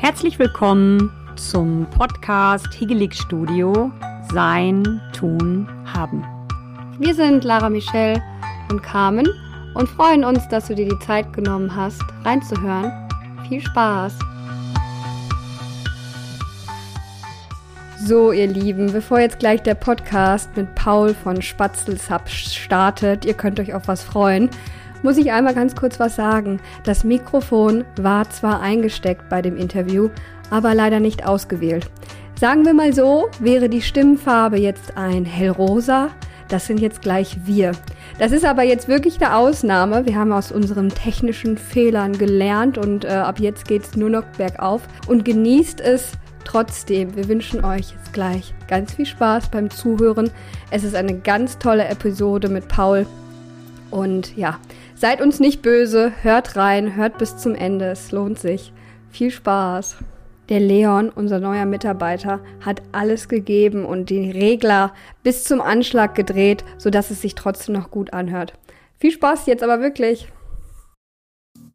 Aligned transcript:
Herzlich 0.00 0.38
willkommen 0.38 1.12
zum 1.36 1.86
Podcast 1.90 2.72
Higelig 2.72 3.14
Studio 3.14 3.92
Sein, 4.32 4.98
Tun, 5.12 5.68
Haben. 5.84 6.24
Wir 6.98 7.14
sind 7.14 7.44
Lara 7.44 7.68
Michelle 7.68 8.22
und 8.70 8.82
Carmen 8.82 9.28
und 9.74 9.90
freuen 9.90 10.24
uns, 10.24 10.48
dass 10.48 10.68
du 10.68 10.74
dir 10.74 10.88
die 10.88 10.98
Zeit 11.00 11.30
genommen 11.34 11.76
hast, 11.76 12.02
reinzuhören. 12.24 12.90
Viel 13.46 13.60
Spaß! 13.60 14.14
So, 18.06 18.32
ihr 18.32 18.46
Lieben, 18.46 18.90
bevor 18.92 19.20
jetzt 19.20 19.38
gleich 19.38 19.62
der 19.62 19.74
Podcast 19.74 20.56
mit 20.56 20.74
Paul 20.76 21.12
von 21.12 21.42
Spatzelsab 21.42 22.26
startet, 22.30 23.26
ihr 23.26 23.34
könnt 23.34 23.60
euch 23.60 23.74
auf 23.74 23.86
was 23.86 24.02
freuen, 24.02 24.48
muss 25.02 25.16
ich 25.16 25.32
einmal 25.32 25.54
ganz 25.54 25.74
kurz 25.74 26.00
was 26.00 26.16
sagen. 26.16 26.60
Das 26.84 27.04
Mikrofon 27.04 27.84
war 28.00 28.28
zwar 28.30 28.60
eingesteckt 28.60 29.28
bei 29.28 29.42
dem 29.42 29.56
Interview, 29.56 30.10
aber 30.50 30.74
leider 30.74 31.00
nicht 31.00 31.26
ausgewählt. 31.26 31.90
Sagen 32.38 32.64
wir 32.64 32.74
mal 32.74 32.92
so, 32.92 33.28
wäre 33.38 33.68
die 33.68 33.82
Stimmfarbe 33.82 34.58
jetzt 34.58 34.96
ein 34.96 35.24
hellrosa, 35.24 36.08
das 36.50 36.66
sind 36.66 36.80
jetzt 36.80 37.00
gleich 37.00 37.36
wir. 37.44 37.72
Das 38.18 38.32
ist 38.32 38.44
aber 38.44 38.64
jetzt 38.64 38.88
wirklich 38.88 39.22
eine 39.22 39.36
Ausnahme. 39.36 40.04
Wir 40.04 40.16
haben 40.16 40.32
aus 40.32 40.50
unseren 40.50 40.88
technischen 40.88 41.56
Fehlern 41.56 42.18
gelernt 42.18 42.76
und 42.76 43.04
äh, 43.04 43.08
ab 43.08 43.38
jetzt 43.38 43.68
geht 43.68 43.84
es 43.84 43.96
nur 43.96 44.10
noch 44.10 44.24
bergauf. 44.36 44.82
Und 45.06 45.24
genießt 45.24 45.80
es 45.80 46.12
trotzdem. 46.44 47.14
Wir 47.14 47.28
wünschen 47.28 47.64
euch 47.64 47.92
jetzt 47.92 48.12
gleich 48.12 48.52
ganz 48.66 48.94
viel 48.94 49.06
Spaß 49.06 49.50
beim 49.50 49.70
Zuhören. 49.70 50.30
Es 50.72 50.82
ist 50.82 50.96
eine 50.96 51.16
ganz 51.18 51.58
tolle 51.58 51.86
Episode 51.86 52.48
mit 52.48 52.66
Paul. 52.66 53.06
Und 53.92 54.36
ja, 54.36 54.58
seid 55.00 55.22
uns 55.22 55.40
nicht 55.40 55.62
böse, 55.62 56.12
hört 56.20 56.56
rein, 56.56 56.94
hört 56.94 57.16
bis 57.16 57.38
zum 57.38 57.54
Ende, 57.54 57.86
es 57.86 58.12
lohnt 58.12 58.38
sich. 58.38 58.74
Viel 59.08 59.30
Spaß. 59.30 59.96
Der 60.50 60.60
Leon, 60.60 61.08
unser 61.08 61.40
neuer 61.40 61.64
Mitarbeiter, 61.64 62.40
hat 62.60 62.82
alles 62.92 63.28
gegeben 63.28 63.86
und 63.86 64.10
die 64.10 64.30
Regler 64.30 64.92
bis 65.22 65.44
zum 65.44 65.62
Anschlag 65.62 66.14
gedreht, 66.14 66.64
sodass 66.76 67.10
es 67.10 67.22
sich 67.22 67.34
trotzdem 67.34 67.76
noch 67.76 67.90
gut 67.90 68.12
anhört. 68.12 68.52
Viel 68.98 69.10
Spaß 69.10 69.46
jetzt 69.46 69.62
aber 69.62 69.80
wirklich. 69.80 70.30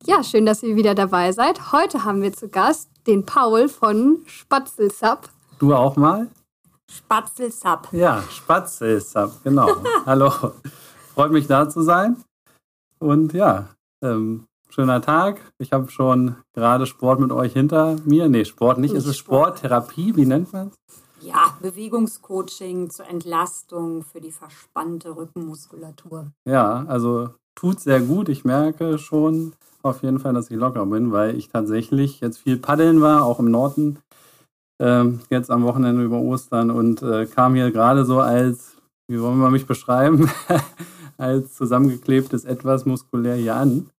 Ja, 0.05 0.23
schön, 0.23 0.45
dass 0.45 0.61
ihr 0.61 0.75
wieder 0.75 0.93
dabei 0.93 1.31
seid. 1.31 1.71
Heute 1.71 2.03
haben 2.03 2.21
wir 2.21 2.31
zu 2.31 2.47
Gast 2.47 2.91
den 3.07 3.25
Paul 3.25 3.69
von 3.69 4.19
Spatzelsap. 4.27 5.29
Du 5.57 5.73
auch 5.73 5.95
mal? 5.95 6.27
Spatzelsap. 6.91 7.87
Ja, 7.91 8.21
Spatzelsap, 8.29 9.43
genau. 9.43 9.67
Hallo. 10.05 10.31
Freut 11.15 11.31
mich 11.31 11.47
da 11.47 11.67
zu 11.67 11.81
sein. 11.81 12.17
Und 12.99 13.33
ja, 13.33 13.69
ähm, 14.01 14.45
schöner 14.69 15.01
Tag. 15.01 15.39
Ich 15.57 15.71
habe 15.71 15.89
schon 15.89 16.35
gerade 16.53 16.85
Sport 16.85 17.19
mit 17.19 17.31
euch 17.31 17.53
hinter 17.53 17.97
mir. 18.05 18.27
Nee, 18.29 18.45
Sport 18.45 18.77
nicht. 18.77 18.93
nicht 18.93 18.99
ist 18.99 19.07
es 19.07 19.17
Sport. 19.17 19.59
Sporttherapie? 19.59 20.15
Wie 20.15 20.25
nennt 20.25 20.51
man 20.53 20.67
es? 20.67 21.01
Ja, 21.21 21.57
Bewegungscoaching 21.61 22.89
zur 22.89 23.07
Entlastung 23.07 24.03
für 24.03 24.21
die 24.21 24.31
verspannte 24.31 25.15
Rückenmuskulatur. 25.15 26.27
Ja, 26.47 26.85
also 26.87 27.29
tut 27.55 27.79
sehr 27.79 28.01
gut. 28.01 28.29
Ich 28.29 28.45
merke 28.45 28.99
schon 28.99 29.53
auf 29.81 30.03
jeden 30.03 30.19
Fall, 30.19 30.33
dass 30.33 30.51
ich 30.51 30.57
locker 30.57 30.85
bin, 30.85 31.11
weil 31.11 31.35
ich 31.35 31.49
tatsächlich 31.49 32.19
jetzt 32.19 32.39
viel 32.39 32.57
paddeln 32.57 33.01
war, 33.01 33.23
auch 33.23 33.39
im 33.39 33.49
Norden, 33.49 33.99
ähm, 34.79 35.21
jetzt 35.29 35.49
am 35.49 35.63
Wochenende 35.63 36.03
über 36.03 36.17
Ostern 36.17 36.69
und 36.69 37.01
äh, 37.01 37.25
kam 37.25 37.55
hier 37.55 37.71
gerade 37.71 38.05
so 38.05 38.19
als, 38.19 38.75
wie 39.07 39.21
wollen 39.21 39.39
wir 39.39 39.49
mich 39.49 39.65
beschreiben, 39.65 40.29
als 41.17 41.53
zusammengeklebtes 41.53 42.45
etwas 42.45 42.85
muskulär 42.85 43.35
hier 43.35 43.55
an. 43.55 43.89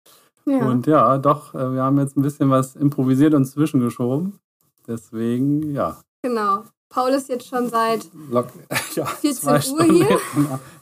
Ja. 0.45 0.59
Und 0.67 0.87
ja, 0.87 1.19
doch, 1.19 1.55
äh, 1.55 1.75
wir 1.75 1.83
haben 1.83 1.99
jetzt 1.99 2.17
ein 2.17 2.23
bisschen 2.23 2.51
was 2.51 2.77
improvisiert 2.77 3.35
und 3.35 3.45
zwischengeschoben. 3.47 4.39
Deswegen, 4.87 5.75
ja. 5.75 5.97
Genau. 6.23 6.63
Paul 6.89 7.11
ist 7.11 7.29
jetzt 7.29 7.49
schon 7.49 7.69
seit 7.69 8.09
Lock, 8.31 8.47
ja, 8.95 9.05
14 9.05 9.75
Uhr 9.75 9.83
hier. 9.85 10.19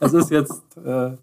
Es 0.00 0.12
ist 0.12 0.31
jetzt 0.31 0.62
äh, 0.77 1.17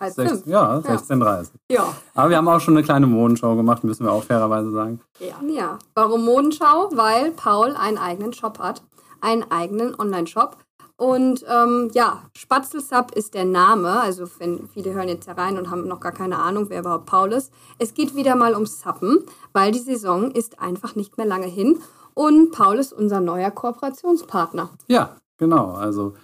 halb 0.00 0.14
16, 0.14 0.28
fünf. 0.28 0.46
Ja, 0.46 0.78
16.30 0.78 1.50
Ja. 1.70 1.94
Aber 2.14 2.30
wir 2.30 2.36
haben 2.36 2.48
auch 2.48 2.60
schon 2.60 2.76
eine 2.76 2.84
kleine 2.84 3.06
Modenschau 3.06 3.54
gemacht, 3.54 3.84
müssen 3.84 4.04
wir 4.04 4.12
auch 4.12 4.24
fairerweise 4.24 4.72
sagen. 4.72 5.00
Ja. 5.20 5.40
ja. 5.48 5.78
Warum 5.94 6.24
Modenschau? 6.24 6.90
Weil 6.92 7.30
Paul 7.30 7.76
einen 7.76 7.98
eigenen 7.98 8.32
Shop 8.32 8.58
hat. 8.58 8.82
Einen 9.20 9.50
eigenen 9.50 9.98
Online-Shop. 9.98 10.58
Und 10.96 11.44
ähm, 11.48 11.90
ja, 11.92 12.22
Spatzelsub 12.36 13.12
ist 13.12 13.34
der 13.34 13.44
Name. 13.44 14.00
Also 14.00 14.28
wenn 14.38 14.68
viele 14.68 14.92
hören 14.92 15.08
jetzt 15.08 15.26
herein 15.26 15.58
und 15.58 15.70
haben 15.70 15.88
noch 15.88 16.00
gar 16.00 16.12
keine 16.12 16.38
Ahnung, 16.38 16.66
wer 16.68 16.80
überhaupt 16.80 17.06
Paul 17.06 17.32
ist. 17.32 17.52
Es 17.78 17.94
geht 17.94 18.14
wieder 18.14 18.36
mal 18.36 18.54
ums 18.54 18.80
Suppen, 18.80 19.18
weil 19.52 19.72
die 19.72 19.80
Saison 19.80 20.30
ist 20.30 20.60
einfach 20.60 20.94
nicht 20.94 21.16
mehr 21.16 21.26
lange 21.26 21.46
hin. 21.46 21.78
Und 22.14 22.52
Paul 22.52 22.76
ist 22.78 22.92
unser 22.92 23.20
neuer 23.20 23.50
Kooperationspartner. 23.50 24.70
Ja, 24.86 25.16
genau. 25.36 25.72
Also 25.72 26.14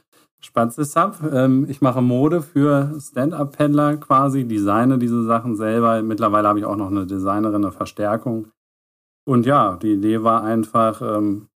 Spatzelsub. 0.40 1.18
Ähm, 1.32 1.66
ich 1.68 1.80
mache 1.80 2.00
Mode 2.00 2.40
für 2.40 2.96
Stand-Up-Pendler 3.00 3.96
quasi, 3.96 4.46
designe 4.46 4.98
diese 4.98 5.24
Sachen 5.24 5.56
selber. 5.56 6.00
Mittlerweile 6.02 6.48
habe 6.48 6.60
ich 6.60 6.64
auch 6.64 6.76
noch 6.76 6.90
eine 6.90 7.06
Designerin, 7.06 7.64
eine 7.64 7.72
Verstärkung. 7.72 8.48
Und 9.24 9.46
ja, 9.46 9.76
die 9.76 9.94
Idee 9.94 10.22
war 10.22 10.42
einfach, 10.42 11.02
ähm, 11.02 11.48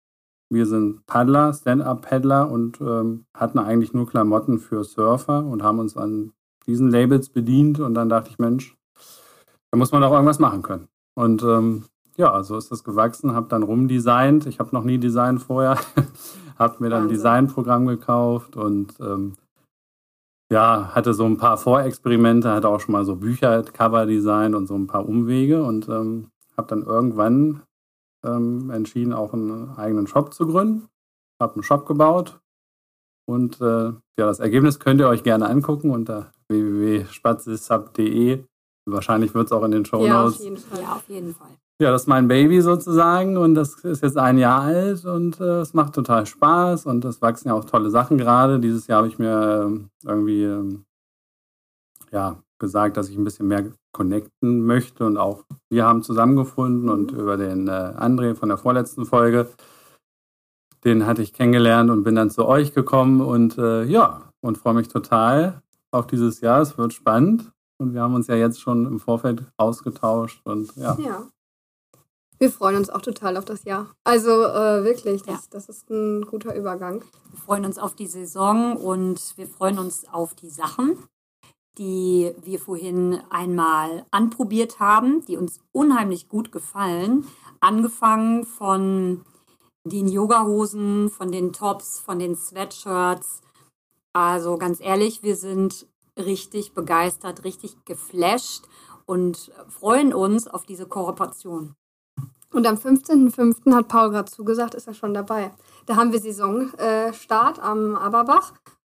wir 0.52 0.66
sind 0.66 1.06
Paddler, 1.06 1.52
Stand-Up-Paddler 1.54 2.50
und 2.50 2.80
ähm, 2.80 3.24
hatten 3.34 3.58
eigentlich 3.58 3.94
nur 3.94 4.06
Klamotten 4.06 4.58
für 4.58 4.84
Surfer 4.84 5.44
und 5.44 5.62
haben 5.62 5.78
uns 5.78 5.96
an 5.96 6.32
diesen 6.66 6.90
Labels 6.90 7.30
bedient. 7.30 7.80
Und 7.80 7.94
dann 7.94 8.10
dachte 8.10 8.30
ich, 8.30 8.38
Mensch, 8.38 8.76
da 9.70 9.78
muss 9.78 9.92
man 9.92 10.02
doch 10.02 10.12
irgendwas 10.12 10.38
machen 10.38 10.62
können. 10.62 10.88
Und 11.14 11.42
ähm, 11.42 11.84
ja, 12.16 12.42
so 12.42 12.58
ist 12.58 12.70
das 12.70 12.84
gewachsen, 12.84 13.34
habe 13.34 13.48
dann 13.48 13.62
rumdesignt. 13.62 14.46
Ich 14.46 14.58
habe 14.58 14.74
noch 14.74 14.84
nie 14.84 14.98
designt 14.98 15.40
vorher, 15.40 15.78
habe 16.58 16.76
mir 16.80 16.90
dann 16.90 17.04
ein 17.04 17.08
Designprogramm 17.08 17.86
gekauft 17.86 18.54
und 18.54 18.94
ähm, 19.00 19.34
ja, 20.52 20.90
hatte 20.94 21.14
so 21.14 21.24
ein 21.24 21.38
paar 21.38 21.56
Vorexperimente, 21.56 22.52
hatte 22.52 22.69
auch 22.69 22.80
schon 22.80 22.92
mal 22.92 23.06
so 23.06 23.16
Bücher, 23.16 23.62
Cover-Design 23.62 24.54
und 24.54 24.66
so 24.66 24.74
ein 24.74 24.86
paar 24.86 25.08
Umwege 25.08 25.64
und 25.64 25.88
ähm, 25.88 26.28
habe 26.58 26.69
dann 26.69 26.82
irgendwann 26.82 27.62
ähm, 28.24 28.70
entschieden, 28.70 29.12
auch 29.12 29.32
einen 29.32 29.70
eigenen 29.76 30.06
Shop 30.06 30.32
zu 30.32 30.46
gründen. 30.46 30.88
Habe 31.40 31.54
einen 31.54 31.62
Shop 31.62 31.86
gebaut 31.86 32.40
und 33.26 33.60
äh, 33.60 33.64
ja, 33.84 34.00
das 34.16 34.40
Ergebnis 34.40 34.78
könnt 34.78 35.00
ihr 35.00 35.08
euch 35.08 35.22
gerne 35.22 35.48
angucken 35.48 35.90
unter 35.90 36.32
www.spatzesub.de. 36.48 38.44
Wahrscheinlich 38.84 39.34
wird 39.34 39.46
es 39.46 39.52
auch 39.52 39.62
in 39.62 39.70
den 39.70 39.84
Show 39.84 40.06
Notes. 40.06 40.10
Ja, 40.10 40.22
auf 40.22 40.40
jeden 40.40 40.56
Fall. 40.56 40.82
Ja, 40.82 40.92
auf 40.96 41.08
jeden 41.08 41.34
Fall. 41.34 41.48
Ja, 41.80 41.90
das 41.90 42.02
ist 42.02 42.08
mein 42.08 42.28
Baby 42.28 42.60
sozusagen 42.60 43.36
und 43.36 43.54
das 43.54 43.76
ist 43.84 44.02
jetzt 44.02 44.16
ein 44.16 44.38
Jahr 44.38 44.62
alt 44.62 45.04
und 45.04 45.40
äh, 45.40 45.60
es 45.60 45.74
macht 45.74 45.94
total 45.94 46.26
Spaß 46.26 46.86
und 46.86 47.04
es 47.04 47.22
wachsen 47.22 47.48
ja 47.48 47.54
auch 47.54 47.64
tolle 47.64 47.90
Sachen 47.90 48.18
gerade. 48.18 48.60
Dieses 48.60 48.86
Jahr 48.86 48.98
habe 48.98 49.08
ich 49.08 49.18
mir 49.18 49.68
äh, 50.04 50.08
irgendwie 50.08 50.44
äh, 50.44 50.78
ja, 52.12 52.36
gesagt, 52.62 52.96
dass 52.96 53.08
ich 53.08 53.18
ein 53.18 53.24
bisschen 53.24 53.48
mehr 53.48 53.64
connecten 53.92 54.64
möchte 54.64 55.04
und 55.04 55.18
auch 55.18 55.44
wir 55.68 55.84
haben 55.84 56.04
zusammengefunden 56.04 56.88
und 56.88 57.12
mhm. 57.12 57.18
über 57.18 57.36
den 57.36 57.66
äh, 57.66 57.70
André 57.70 58.36
von 58.36 58.48
der 58.48 58.56
vorletzten 58.56 59.04
Folge, 59.04 59.48
den 60.84 61.04
hatte 61.06 61.22
ich 61.22 61.32
kennengelernt 61.32 61.90
und 61.90 62.04
bin 62.04 62.14
dann 62.14 62.30
zu 62.30 62.46
euch 62.46 62.72
gekommen 62.72 63.20
und 63.20 63.58
äh, 63.58 63.82
ja, 63.82 64.30
und 64.40 64.58
freue 64.58 64.74
mich 64.74 64.88
total 64.88 65.60
auf 65.90 66.06
dieses 66.06 66.40
Jahr. 66.40 66.62
Es 66.62 66.78
wird 66.78 66.92
spannend 66.92 67.50
und 67.78 67.94
wir 67.94 68.00
haben 68.00 68.14
uns 68.14 68.28
ja 68.28 68.36
jetzt 68.36 68.60
schon 68.60 68.86
im 68.86 69.00
Vorfeld 69.00 69.44
ausgetauscht 69.56 70.40
und 70.44 70.74
ja. 70.76 70.96
ja. 71.00 71.26
Wir 72.38 72.50
freuen 72.50 72.76
uns 72.76 72.90
auch 72.90 73.02
total 73.02 73.36
auf 73.36 73.44
das 73.44 73.64
Jahr. 73.64 73.90
Also 74.04 74.30
äh, 74.30 74.84
wirklich, 74.84 75.22
das, 75.22 75.34
ja. 75.34 75.40
das 75.50 75.68
ist 75.68 75.90
ein 75.90 76.22
guter 76.22 76.54
Übergang. 76.54 77.02
Wir 77.30 77.38
freuen 77.38 77.64
uns 77.64 77.78
auf 77.78 77.96
die 77.96 78.06
Saison 78.06 78.76
und 78.76 79.36
wir 79.36 79.48
freuen 79.48 79.78
uns 79.78 80.06
auf 80.08 80.34
die 80.34 80.50
Sachen, 80.50 80.96
die 81.78 82.32
wir 82.42 82.58
vorhin 82.58 83.20
einmal 83.30 84.04
anprobiert 84.10 84.78
haben, 84.78 85.24
die 85.24 85.36
uns 85.36 85.60
unheimlich 85.72 86.28
gut 86.28 86.52
gefallen. 86.52 87.26
Angefangen 87.60 88.44
von 88.44 89.22
den 89.84 90.08
Yogahosen, 90.08 91.10
von 91.10 91.32
den 91.32 91.52
Tops, 91.52 92.00
von 92.00 92.19
den 92.19 92.36
Sweatshirts. 92.36 93.40
Also 94.12 94.58
ganz 94.58 94.80
ehrlich, 94.80 95.22
wir 95.22 95.36
sind 95.36 95.86
richtig 96.19 96.74
begeistert, 96.74 97.44
richtig 97.44 97.84
geflasht 97.84 98.64
und 99.06 99.50
freuen 99.68 100.12
uns 100.12 100.46
auf 100.46 100.64
diese 100.64 100.86
Kooperation. 100.86 101.75
Und 102.52 102.66
am 102.66 102.76
15.05. 102.76 103.75
hat 103.75 103.88
Paul 103.88 104.10
gerade 104.10 104.30
zugesagt, 104.30 104.75
ist 104.75 104.86
er 104.86 104.94
schon 104.94 105.14
dabei. 105.14 105.52
Da 105.86 105.96
haben 105.96 106.12
wir 106.12 106.20
Saisonstart 106.20 107.58
äh, 107.58 107.60
am 107.62 107.96
Aberbach 107.96 108.52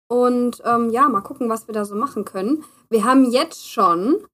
und 0.09 0.63
ähm, 0.65 0.91
ja, 0.91 1.09
mal 1.09 1.21
gucken, 1.21 1.49
was 1.49 1.69
wir 1.69 1.75
da 1.75 1.85
so 1.85 1.95
machen 1.95 2.25
können. 2.25 2.65
Wir 2.91 3.05
haben 3.05 3.31
jetzt 3.31 3.71
schon 3.71 4.27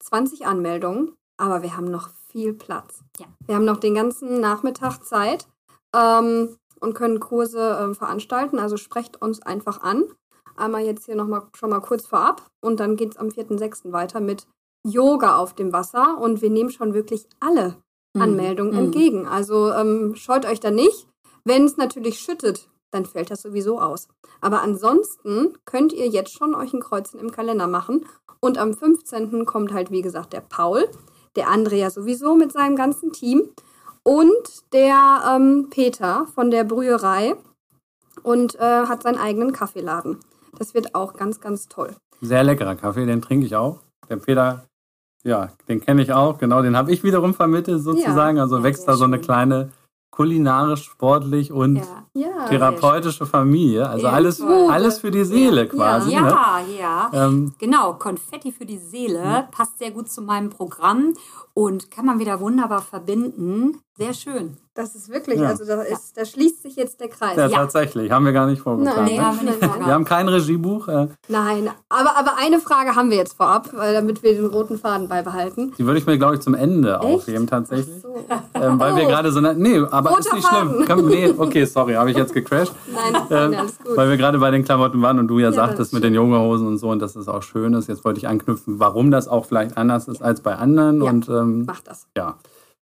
20 0.00 0.46
Anmeldungen, 0.46 1.12
aber 1.36 1.62
wir 1.62 1.76
haben 1.76 1.90
noch 1.90 2.10
viel 2.30 2.54
Platz. 2.54 3.02
Ja. 3.18 3.26
Wir 3.46 3.54
haben 3.54 3.64
noch 3.64 3.78
den 3.78 3.94
ganzen 3.94 4.40
Nachmittag 4.40 5.04
Zeit 5.04 5.46
ähm, 5.94 6.56
und 6.80 6.94
können 6.94 7.20
Kurse 7.20 7.90
äh, 7.90 7.94
veranstalten. 7.94 8.58
Also 8.58 8.76
sprecht 8.76 9.20
uns 9.20 9.42
einfach 9.42 9.82
an. 9.82 10.04
Einmal 10.56 10.84
jetzt 10.84 11.04
hier 11.06 11.16
noch 11.16 11.28
mal, 11.28 11.46
schon 11.54 11.70
mal 11.70 11.80
kurz 11.80 12.06
vorab 12.06 12.42
und 12.60 12.80
dann 12.80 12.96
geht 12.96 13.12
es 13.12 13.16
am 13.16 13.28
4.6. 13.28 13.92
weiter 13.92 14.20
mit 14.20 14.46
Yoga 14.86 15.36
auf 15.36 15.54
dem 15.54 15.72
Wasser 15.72 16.18
und 16.18 16.42
wir 16.42 16.50
nehmen 16.50 16.70
schon 16.70 16.94
wirklich 16.94 17.28
alle 17.40 17.76
Anmeldung 18.18 18.72
entgegen. 18.72 19.26
Also 19.26 19.72
ähm, 19.72 20.14
scheut 20.16 20.46
euch 20.46 20.60
da 20.60 20.70
nicht. 20.70 21.06
Wenn 21.44 21.64
es 21.64 21.76
natürlich 21.76 22.18
schüttet, 22.18 22.68
dann 22.90 23.04
fällt 23.06 23.30
das 23.30 23.42
sowieso 23.42 23.80
aus. 23.80 24.08
Aber 24.40 24.62
ansonsten 24.62 25.54
könnt 25.64 25.92
ihr 25.92 26.08
jetzt 26.08 26.32
schon 26.32 26.54
euch 26.54 26.72
ein 26.72 26.80
Kreuzen 26.80 27.18
im 27.20 27.30
Kalender 27.30 27.66
machen. 27.66 28.06
Und 28.40 28.58
am 28.58 28.72
15. 28.74 29.44
kommt 29.46 29.72
halt, 29.72 29.90
wie 29.90 30.02
gesagt, 30.02 30.32
der 30.32 30.40
Paul, 30.40 30.86
der 31.36 31.48
Andrea 31.48 31.90
sowieso 31.90 32.36
mit 32.36 32.52
seinem 32.52 32.76
ganzen 32.76 33.12
Team 33.12 33.42
und 34.04 34.72
der 34.72 35.22
ähm, 35.28 35.68
Peter 35.70 36.26
von 36.34 36.50
der 36.50 36.64
Brüherei 36.64 37.34
und 38.22 38.54
äh, 38.56 38.60
hat 38.86 39.02
seinen 39.02 39.18
eigenen 39.18 39.52
Kaffeeladen. 39.52 40.18
Das 40.58 40.74
wird 40.74 40.94
auch 40.94 41.14
ganz, 41.14 41.40
ganz 41.40 41.68
toll. 41.68 41.94
Sehr 42.20 42.42
leckerer 42.42 42.74
Kaffee, 42.74 43.06
den 43.06 43.22
trinke 43.22 43.46
ich 43.46 43.54
auch. 43.54 43.80
Der 44.08 44.16
Peter, 44.16 44.64
ja, 45.24 45.50
den 45.68 45.80
kenne 45.80 46.02
ich 46.02 46.12
auch, 46.12 46.38
genau, 46.38 46.62
den 46.62 46.76
habe 46.76 46.90
ich 46.90 47.02
wiederum 47.04 47.34
vermittelt 47.34 47.82
sozusagen. 47.82 48.38
also 48.38 48.58
Ja, 48.58 48.62
wächst 48.62 48.88
da 48.88 48.94
so 48.94 49.04
eine 49.04 49.16
schön. 49.16 49.24
kleine 49.24 49.70
kulinarisch, 50.10 50.84
sportlich 50.84 51.52
und 51.52 51.76
Ja. 51.76 51.84
Ja, 52.14 52.46
therapeutische 52.46 53.26
Familie. 53.26 53.88
Also 53.88 54.06
Ja, 54.06 54.12
alles, 54.12 54.40
alles 54.40 54.98
für 54.98 55.10
die 55.10 55.24
Seele 55.24 55.68
quasi. 55.68 56.08
Ne? 56.10 56.14
Ja, 56.16 56.60
ja. 56.80 57.10
Ähm, 57.12 57.54
Genau, 57.58 57.94
Konfetti 57.94 58.50
für 58.50 58.66
die 58.66 58.78
Seele 58.78 59.46
passt 59.52 59.78
sehr 59.78 59.92
gut 59.92 60.10
zu 60.10 60.22
meinem 60.22 60.50
Programm 60.50 61.14
und 61.54 61.90
kann 61.92 62.06
man 62.06 62.18
wieder 62.18 62.40
wunderbar 62.40 62.82
verbinden. 62.82 63.80
Sehr 63.98 64.14
schön. 64.14 64.56
das 64.74 64.94
ist 64.94 65.08
wirklich, 65.08 65.40
Ja. 65.40 65.48
also 65.48 65.64
da, 65.64 65.82
ist, 65.82 66.16
da 66.16 66.24
schließt 66.24 66.62
sich 66.62 66.76
jetzt 66.76 67.00
der 67.00 67.08
Kreis. 67.08 67.36
ja, 67.36 67.48
Ja. 67.48 67.56
tatsächlich, 67.56 68.12
haben 68.12 68.24
wir 68.24 68.32
gar 68.32 68.46
nicht 68.46 68.62
vorgeplant. 68.62 68.96
Nein, 69.08 69.16
ne? 69.16 69.26
haben 69.26 69.40
wir 69.40 69.50
nicht. 69.50 69.60
Wir 69.60 69.86
haben 69.92 70.04
kein 70.04 70.28
Regiebuch. 70.28 70.86
Äh, 70.86 71.08
Nein, 71.26 71.68
aber, 71.88 72.16
aber 72.16 72.36
eine 72.38 72.60
Frage 72.60 72.94
haben 72.94 73.10
wir 73.10 73.16
jetzt 73.16 73.36
vorab, 73.36 73.70
damit 73.72 74.22
wir 74.22 74.34
den 74.36 74.46
roten 74.46 74.78
Faden 74.78 75.08
beibehalten. 75.08 75.72
die 75.76 75.84
würde 75.84 75.98
ich 75.98 76.06
mir, 76.06 76.16
glaube 76.16 76.36
ich, 76.36 76.42
zum 76.42 76.54
Ende 76.54 76.94
Echt? 76.94 77.02
aufheben 77.02 77.48
tatsächlich. 77.48 78.02
So. 78.02 78.14
Ähm, 78.54 78.78
weil 78.78 78.94
wir 78.94 79.02
Oh. 79.04 79.08
gerade 79.08 79.32
so... 79.32 79.40
Nee, 79.40 79.78
aber 79.90 80.10
Roter 80.10 80.20
ist 80.20 80.32
nicht 80.34 80.46
schlimm. 80.46 80.84
Komm, 80.86 81.06
nee, 81.08 81.34
okay, 81.36 81.64
sorry, 81.64 81.94
habe 81.94 82.12
ich 82.12 82.16
jetzt 82.16 82.32
gecrashed. 82.32 82.72
Nein, 82.94 83.22
Ähm, 83.30 83.50
nein, 83.50 83.60
alles 83.60 83.78
gut. 83.78 83.96
Weil 83.96 84.10
wir 84.10 84.16
gerade 84.16 84.38
bei 84.38 84.52
den 84.52 84.64
Klamotten 84.64 85.02
waren 85.02 85.18
und 85.18 85.26
du 85.26 85.40
ja, 85.40 85.46
Ja, 85.46 85.50
das 85.50 85.56
sagtest 85.56 85.92
mit 85.92 86.04
den 86.04 86.14
Yogahosen 86.14 86.68
und 86.68 86.78
so 86.78 86.88
und 86.90 87.00
dass 87.00 87.14
das 87.14 87.26
auch 87.26 87.42
schön 87.42 87.74
ist. 87.74 87.88
Jetzt 87.88 88.04
wollte 88.04 88.18
ich 88.18 88.28
anknüpfen, 88.28 88.78
warum 88.78 89.10
das 89.10 89.26
auch 89.26 89.44
vielleicht 89.44 89.76
anders 89.76 90.06
ist 90.06 90.22
als 90.22 90.40
bei 90.40 90.54
anderen. 90.54 91.02
Und 91.02 91.28
ähm, 91.28 91.64
Mach 91.66 91.80
das. 91.80 92.06
ja, 92.16 92.36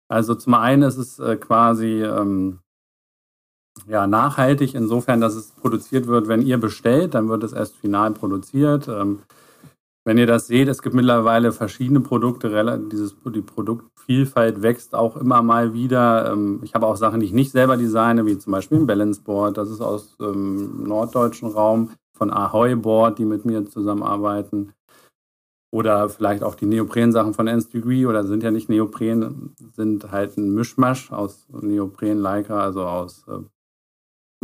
also 0.08 0.34
zum 0.34 0.54
einen 0.54 0.82
ist 0.82 0.96
es 0.96 1.18
äh, 1.18 1.36
quasi 1.36 2.02
ähm, 2.02 2.60
ja, 3.86 4.06
nachhaltig 4.06 4.74
insofern, 4.74 5.20
dass 5.20 5.34
es 5.34 5.52
produziert 5.52 6.06
wird, 6.06 6.28
wenn 6.28 6.42
ihr 6.42 6.58
bestellt, 6.58 7.14
dann 7.14 7.28
wird 7.28 7.42
es 7.42 7.52
erst 7.52 7.76
final 7.76 8.12
produziert. 8.12 8.88
Ähm, 8.88 9.20
wenn 10.04 10.18
ihr 10.18 10.26
das 10.26 10.46
seht, 10.46 10.68
es 10.68 10.82
gibt 10.82 10.94
mittlerweile 10.94 11.50
verschiedene 11.50 12.00
Produkte, 12.00 12.48
dieses, 12.92 13.16
die 13.24 13.42
Produktvielfalt 13.42 14.62
wächst 14.62 14.94
auch 14.94 15.16
immer 15.16 15.42
mal 15.42 15.74
wieder. 15.74 16.32
Ähm, 16.32 16.60
ich 16.62 16.74
habe 16.74 16.86
auch 16.86 16.96
Sachen, 16.96 17.20
die 17.20 17.26
ich 17.26 17.32
nicht 17.32 17.50
selber 17.50 17.76
designe, 17.76 18.24
wie 18.24 18.38
zum 18.38 18.52
Beispiel 18.52 18.78
ein 18.78 18.86
Balance 18.86 19.20
Board, 19.20 19.56
das 19.56 19.68
ist 19.68 19.80
aus 19.80 20.16
dem 20.18 20.84
norddeutschen 20.84 21.50
Raum 21.50 21.90
von 22.16 22.32
Ahoy 22.32 22.76
Board, 22.76 23.18
die 23.18 23.24
mit 23.24 23.44
mir 23.44 23.66
zusammenarbeiten. 23.66 24.72
Oder 25.72 26.08
vielleicht 26.08 26.42
auch 26.42 26.54
die 26.54 26.66
Neopren-Sachen 26.66 27.34
von 27.34 27.46
Nth 27.48 27.72
Degree 27.74 28.06
oder 28.06 28.24
sind 28.24 28.42
ja 28.42 28.50
nicht 28.50 28.68
Neopren, 28.68 29.54
sind 29.74 30.10
halt 30.10 30.36
ein 30.38 30.54
Mischmasch 30.54 31.10
aus 31.12 31.46
Neopren, 31.50 32.18
Lycra, 32.22 32.60
also 32.62 32.82
aus 32.84 33.24
äh, 33.28 33.40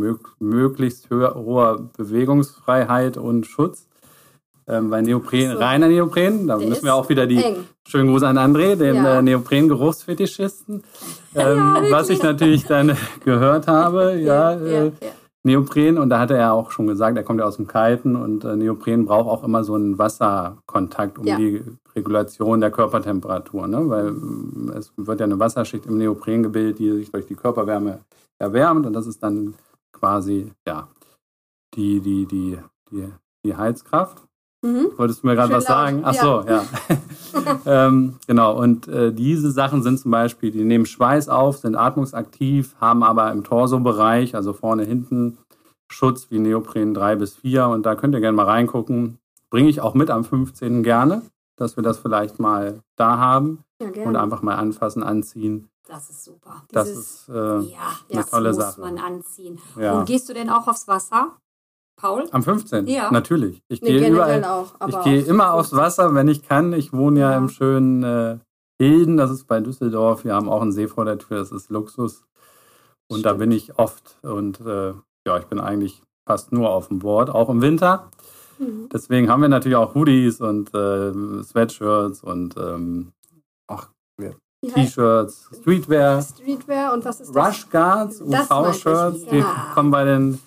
mög 0.01 0.21
möglichst 0.41 1.11
höher, 1.11 1.35
hoher 1.35 1.91
Bewegungsfreiheit 1.97 3.17
und 3.17 3.47
Schutz. 3.47 3.87
Ähm, 4.69 4.91
weil 4.93 5.03
Neopren, 5.03 5.53
So. 5.53 5.59
reiner 5.59 5.89
Neopren, 5.89 6.47
da 6.47 6.57
Der 6.57 6.69
müssen 6.69 6.85
wir 6.85 6.95
auch 6.95 7.09
wieder 7.09 7.27
die, 7.27 7.43
Eng. 7.43 7.65
schönen 7.87 8.11
Gruß 8.11 8.23
an 8.23 8.39
André, 8.39 8.77
den 8.77 8.95
Ja. 8.97 9.19
äh, 9.19 9.23
Neopren-Geruchsfetischisten, 9.23 10.85
ähm, 11.35 11.77
was 11.91 12.11
ich 12.11 12.23
natürlich 12.23 12.65
dann 12.67 12.97
gehört 13.25 13.67
habe, 13.67 14.17
ja, 14.21 14.53
äh, 14.55 14.85
ja. 14.87 14.93
Neopren, 15.45 15.99
und 15.99 16.09
da 16.11 16.21
hatte 16.21 16.37
er 16.37 16.53
auch 16.53 16.71
schon 16.71 16.87
gesagt, 16.87 17.17
er 17.17 17.25
kommt 17.25 17.41
ja 17.41 17.47
aus 17.47 17.57
dem 17.57 17.67
Kalten 17.67 18.15
und 18.15 18.45
äh, 18.45 18.55
Neopren 18.55 19.07
braucht 19.07 19.29
auch 19.29 19.43
immer 19.43 19.65
so 19.65 19.75
einen 19.75 19.99
Wasserkontakt 19.99 21.19
um 21.19 21.27
Ja. 21.27 21.37
die 21.37 21.63
Regulation 21.97 22.61
der 22.61 22.71
Körpertemperatur, 22.71 23.67
ne? 23.67 23.89
weil 23.89 24.09
ähm, 24.09 24.73
es 24.77 24.93
wird 24.97 25.19
ja 25.21 25.27
eine 25.27 25.39
Wasserschicht 25.41 25.87
im 25.87 25.99
Neopren 25.99 26.45
gebildet, 26.45 26.79
die 26.79 26.93
sich 26.93 27.11
durch 27.11 27.27
die 27.27 27.35
Körperwärme 27.35 28.01
erwärmt 28.39 28.87
und 28.87 28.93
das 28.93 29.07
ist 29.07 29.23
dann 29.23 29.55
quasi, 29.93 30.53
ja, 30.67 30.89
die, 31.75 32.01
die, 32.01 32.27
die, 32.27 32.59
die, 32.91 33.09
die 33.45 33.57
Heizkraft. 33.57 34.23
Mhm. 34.63 34.93
Wolltest 34.97 35.23
du 35.23 35.27
mir 35.27 35.35
gerade 35.35 35.53
was 35.53 35.65
sagen? 35.65 36.03
Ach 36.05 36.15
so, 36.15 36.45
ja. 36.47 36.65
ähm, 37.67 38.17
genau, 38.27 38.57
und 38.57 38.87
äh, 38.89 39.13
diese 39.13 39.51
Sachen 39.51 39.83
sind 39.83 39.99
zum 39.99 40.11
Beispiel, 40.13 40.51
die 40.53 40.65
nehmen 40.65 40.87
Schweiß 40.87 41.29
auf, 41.29 41.59
sind 41.59 41.75
atmungsaktiv, 41.75 42.75
haben 42.81 43.03
aber 43.03 43.33
im 43.33 43.43
Torso-Bereich, 43.43 44.35
also 44.35 44.53
vorne, 44.53 44.85
hinten, 44.85 45.39
Schutz 45.89 46.29
wie 46.31 46.39
Neopren 46.39 46.95
3 46.95 47.17
bis 47.17 47.35
4. 47.35 47.67
Und 47.69 47.85
da 47.85 47.95
könnt 47.97 48.15
ihr 48.15 48.21
gerne 48.21 48.37
mal 48.37 48.47
reingucken. 48.47 49.19
Bringe 49.51 49.69
ich 49.69 49.81
auch 49.81 49.95
mit 49.95 50.11
am 50.11 50.25
15. 50.25 50.83
gerne, 50.83 51.23
dass 51.57 51.77
wir 51.77 51.83
das 51.83 51.99
vielleicht 51.99 52.39
mal 52.39 52.81
da 52.97 53.19
haben 53.19 53.59
Ja, 53.81 53.89
und 54.05 54.17
einfach 54.17 54.43
mal 54.43 54.55
anfassen, 54.55 55.03
anziehen. 55.03 55.69
Das 55.87 56.09
ist 56.09 56.25
super. 56.25 56.63
Das 56.71 56.89
Dieses- 56.89 57.05
ist 57.23 57.29
äh, 57.29 57.33
Ja, 57.35 57.59
eine 58.09 58.23
das 58.23 58.31
tolle 58.31 58.49
muss 58.51 58.57
Sache. 58.59 58.81
man 58.81 58.99
anziehen. 58.99 59.59
Ja. 59.79 59.99
Und 59.99 60.07
gehst 60.07 60.29
du 60.29 60.33
denn 60.35 60.49
auch 60.49 60.67
aufs 60.69 60.89
Wasser, 60.89 61.33
Paul? 61.97 62.29
am 62.33 62.43
15. 62.43 62.87
Ja. 62.89 63.11
Natürlich. 63.11 63.63
Ich 63.69 63.81
Nee, 63.83 63.99
gehe 63.99 64.11
überall. 64.11 64.45
auch. 64.45 64.75
Ich 64.89 65.01
gehe 65.03 65.23
immer 65.23 65.53
aufs 65.55 65.75
Wasser, 65.75 66.15
wenn 66.15 66.29
ich 66.29 66.43
kann. 66.47 66.73
Ich 66.73 66.93
wohne 66.93 67.21
ja, 67.21 67.31
Ja. 67.33 67.39
im 67.39 67.49
schönen 67.49 68.03
äh, 68.03 68.39
Hilden, 68.81 69.17
das 69.17 69.31
ist 69.31 69.47
bei 69.47 69.61
Düsseldorf. 69.61 70.25
Wir 70.25 70.35
haben 70.35 70.49
auch 70.49 70.63
einen 70.63 70.73
See 70.73 70.89
vor 70.89 71.05
der 71.05 71.19
Tür, 71.19 71.39
das 71.39 71.53
ist 71.53 71.71
Luxus. 71.71 72.25
Und 73.09 73.25
da 73.25 73.31
Stimmt. 73.31 73.39
bin 73.41 73.53
ich 73.53 73.79
oft. 73.79 74.17
Und 74.23 74.61
äh, 74.61 74.95
ja, 75.27 75.39
ich 75.39 75.45
bin 75.47 75.61
eigentlich 75.61 76.03
fast 76.27 76.53
nur 76.53 76.71
auf 76.71 76.89
dem 76.89 76.99
Board, 76.99 77.31
auch 77.31 77.49
im 77.49 77.61
Winter. 77.63 78.11
Mhm. 78.59 78.89
Deswegen 78.93 79.29
haben 79.29 79.43
wir 79.43 79.49
natürlich 79.49 79.77
auch 79.77 79.95
Hoodies 79.95 80.41
und 80.41 80.75
äh, 80.75 81.13
Sweatshirts 81.45 82.23
und 82.25 82.57
ähm, 82.57 83.13
auch 83.69 83.87
T-Shirts, 84.75 85.51
Streetwear, 85.61 86.23
Streetwear 86.23 86.93
und 86.93 87.05
was 87.05 87.21
ist 87.21 87.35
das? 87.35 87.49
Rush 87.49 87.69
Guards, 87.71 88.21
UV-Shirts. 88.23 89.25
Die 89.27 89.39
ja. 89.39 89.73
kommen 89.75 89.91
bei 89.91 90.05
den 90.05 90.39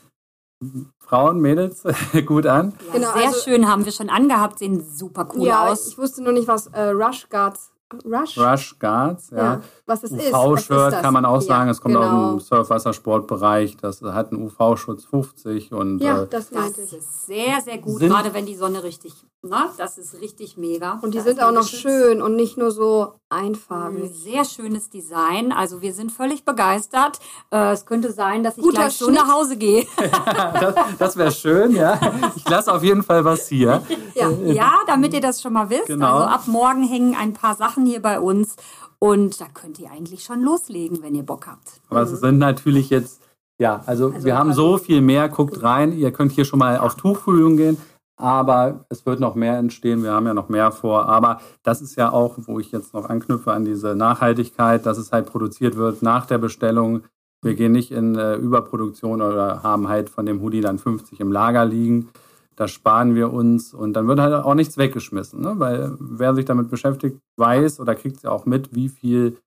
Frauen, 1.00 1.40
Mädels 1.40 1.84
gut 2.26 2.46
an. 2.48 2.74
Ja, 2.88 2.94
Genau, 2.94 3.14
sehr 3.14 3.28
also- 3.28 3.42
schön, 3.42 3.68
haben 3.70 3.86
wir 3.86 3.92
schon 3.92 4.10
angehabt, 4.10 4.60
sehen 4.60 4.84
super 4.84 5.28
cool 5.36 5.48
ja, 5.48 5.68
aus. 5.68 5.88
ich 5.88 5.98
wusste 5.98 6.24
nur 6.24 6.34
nicht, 6.34 6.48
was 6.48 6.68
äh, 6.68 6.82
Rush 6.90 7.28
Guards. 7.30 7.72
Rush? 8.03 8.38
Rush 8.38 8.77
Guards, 8.80 9.30
ja. 9.31 9.37
Ja, 9.37 9.61
was 9.85 10.04
es 10.04 10.11
ist. 10.11 10.33
UV-Shirt 10.33 10.94
das? 10.94 11.02
kann 11.02 11.14
man 11.14 11.25
auch 11.25 11.35
Ja, 11.35 11.47
sagen, 11.47 11.69
es 11.69 11.80
kommt 11.81 11.95
genau. 11.95 12.33
aus 12.35 12.47
dem 12.47 12.57
Surfwassersportbereich. 12.57 13.78
Das 13.78 14.02
hat 14.02 14.31
einen 14.31 14.44
UV-Schutz 14.47 15.06
50 15.06 15.71
und 15.73 15.99
Ja, 15.99 16.23
äh, 16.23 16.28
das 16.28 16.49
Das 16.49 16.78
ich. 16.78 16.94
ist 16.94 17.25
sehr, 17.25 17.61
sehr 17.64 17.78
gut, 17.78 17.99
Sind- 17.99 18.09
gerade 18.09 18.33
wenn 18.33 18.45
die 18.45 18.56
Sonne 18.56 18.83
richtig, 18.83 19.14
na, 19.42 19.69
das 19.78 19.97
ist 19.97 20.19
richtig 20.21 20.57
mega. 20.57 20.99
Und 21.02 21.14
die 21.14 21.19
Da 21.19 21.23
sind 21.23 21.42
auch 21.44 21.52
noch 21.52 21.68
schön 21.68 22.21
und 22.21 22.35
nicht 22.35 22.57
nur 22.57 22.71
so 22.71 23.14
Ein 23.30 23.45
einfarbig. 23.47 24.11
sehr 24.14 24.44
schönes 24.45 24.90
Design. 24.90 25.52
Also 25.52 25.81
wir 25.81 25.94
sind 25.94 26.11
völlig 26.11 26.45
begeistert. 26.45 27.19
Äh, 27.52 27.71
es 27.73 27.85
könnte 27.85 28.11
sein, 28.11 28.44
dass 28.44 28.57
ich 28.57 28.64
Guter 28.64 28.81
gleich 28.81 28.97
so 28.97 29.06
Schnitt. 29.06 29.18
nach 29.19 29.31
Hause 29.33 29.57
gehe. 29.57 29.85
das, 30.59 30.75
das 30.97 31.18
wäre 31.18 31.31
schön, 31.31 31.75
ja. 31.75 31.99
Ich 32.35 32.47
lasse 32.49 32.73
auf 32.73 32.83
jeden 32.83 33.04
Fall 33.04 33.23
was 33.25 33.47
hier. 33.47 33.81
Ja. 34.16 34.30
ja, 34.30 34.71
damit 34.87 35.14
ihr 35.14 35.21
das 35.21 35.42
schon 35.42 35.54
mal 35.54 35.69
wisst. 35.69 35.87
Genau. 35.87 36.14
Also 36.16 36.25
ab 36.28 36.47
morgen 36.47 36.83
hängen 36.83 37.16
ein 37.16 37.33
paar 37.33 37.56
Sachen 37.56 37.84
hier 37.85 38.01
bei 38.01 38.19
uns. 38.19 38.56
Und 38.99 39.39
da 39.42 39.45
könnt 39.54 39.80
ihr 39.80 39.92
eigentlich 39.92 40.23
schon 40.23 40.42
loslegen, 40.42 41.01
wenn 41.04 41.15
ihr 41.15 41.23
Bock 41.23 41.47
habt. 41.47 41.81
Aber 41.89 42.01
es 42.01 42.11
sind 42.11 42.37
natürlich 42.39 42.89
jetzt, 42.89 43.21
ja, 43.59 43.81
also, 43.85 44.11
Also 44.11 44.25
wir 44.25 44.37
haben 44.37 44.49
also- 44.49 44.71
so 44.73 44.77
viel 44.77 45.01
mehr. 45.01 45.30
Guckt 45.30 45.61
rein. 45.61 45.92
Ihr 45.92 46.11
könnt 46.11 46.31
hier 46.31 46.45
schon 46.45 46.59
mal 46.59 46.77
auf 46.77 46.95
Tuchfühlung 46.95 47.57
gehen. 47.57 47.77
Aber 48.18 48.85
es 48.89 49.06
wird 49.06 49.19
noch 49.19 49.35
mehr 49.35 49.57
entstehen. 49.57 50.01
Wir 50.01 50.11
haben 50.13 50.25
ja 50.25 50.33
noch 50.33 50.47
mehr 50.47 50.71
vor. 50.71 51.07
Aber 51.07 51.42
das 51.63 51.81
ist 51.81 51.97
ja 51.97 52.11
auch, 52.13 52.35
wo 52.37 52.59
ich 52.59 52.71
jetzt 52.71 52.94
noch 52.94 53.09
anknüpfe 53.09 53.51
an 53.51 53.65
diese 53.65 53.94
Nachhaltigkeit, 53.95 54.85
dass 54.85 54.97
es 54.97 55.11
halt 55.11 55.25
produziert 55.25 55.75
wird 55.75 56.01
nach 56.01 56.25
der 56.25 56.37
Bestellung. 56.37 57.04
Wir 57.42 57.56
gehen 57.56 57.73
nicht 57.73 57.92
in 57.92 58.15
äh, 58.15 58.35
Überproduktion 58.37 59.21
oder 59.21 59.61
haben 59.63 59.89
halt 59.89 60.09
von 60.09 60.25
dem 60.25 60.42
Hoodie 60.42 60.61
dann 60.61 60.80
50 60.80 61.19
im 61.19 61.31
Lager 61.31 61.65
liegen. 61.65 62.09
Das 62.56 62.71
sparen 62.71 63.16
wir 63.16 63.33
uns 63.33 63.74
und 63.74 63.94
dann 63.94 64.07
wird 64.07 64.19
halt 64.19 64.33
auch 64.33 64.54
nichts 64.54 64.78
weggeschmissen. 64.78 65.42
Ne? 65.42 65.56
Weil 65.57 65.95
wer 66.00 66.33
sich 66.35 66.45
damit 66.45 66.69
beschäftigt, 66.69 67.19
weiß 67.38 67.80
oder 67.80 67.95
kriegt 67.95 68.18
es 68.18 68.24
ja 68.24 68.31
auch 68.31 68.45
mit, 68.45 68.74
wie 68.74 68.90
viel 68.90 69.38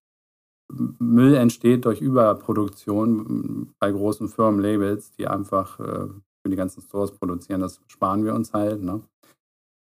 Müll 0.70 1.34
entsteht 1.34 1.86
durch 1.86 2.02
Überproduktion 2.02 3.72
bei 3.78 3.90
großen 3.90 4.28
Firmen, 4.28 4.60
Labels, 4.60 5.10
die 5.12 5.26
einfach 5.26 5.80
äh, 5.80 6.08
für 6.42 6.50
die 6.50 6.56
ganzen 6.56 6.82
Stores 6.82 7.12
produzieren. 7.12 7.62
Das 7.62 7.80
sparen 7.86 8.24
wir 8.24 8.34
uns 8.34 8.52
halt. 8.52 8.82
Ne? 8.82 9.00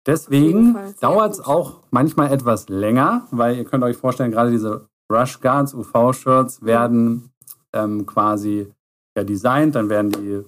Deswegen 0.06 0.76
dauert 1.00 1.32
es 1.32 1.40
auch 1.40 1.82
manchmal 1.90 2.32
etwas 2.32 2.68
länger, 2.68 3.26
weil 3.30 3.56
ihr 3.56 3.64
könnt 3.64 3.82
euch 3.82 3.96
vorstellen, 3.96 4.30
gerade 4.30 4.50
diese 4.50 4.86
Rush 5.10 5.40
Guards, 5.40 5.74
UV-Shirts 5.74 6.62
werden 6.62 7.30
ähm, 7.72 8.06
quasi 8.06 8.72
ja, 9.16 9.24
designt, 9.24 9.74
dann 9.74 9.88
werden 9.88 10.12
die 10.12 10.44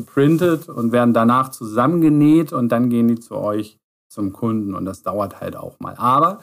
geprintet 0.00 0.68
und 0.68 0.92
werden 0.92 1.14
danach 1.14 1.50
zusammengenäht 1.50 2.52
und 2.52 2.70
dann 2.70 2.90
gehen 2.90 3.08
die 3.08 3.20
zu 3.20 3.36
euch 3.36 3.78
zum 4.08 4.32
Kunden 4.32 4.74
und 4.74 4.84
das 4.84 5.02
dauert 5.02 5.40
halt 5.40 5.56
auch 5.56 5.78
mal. 5.80 5.94
Aber 5.96 6.40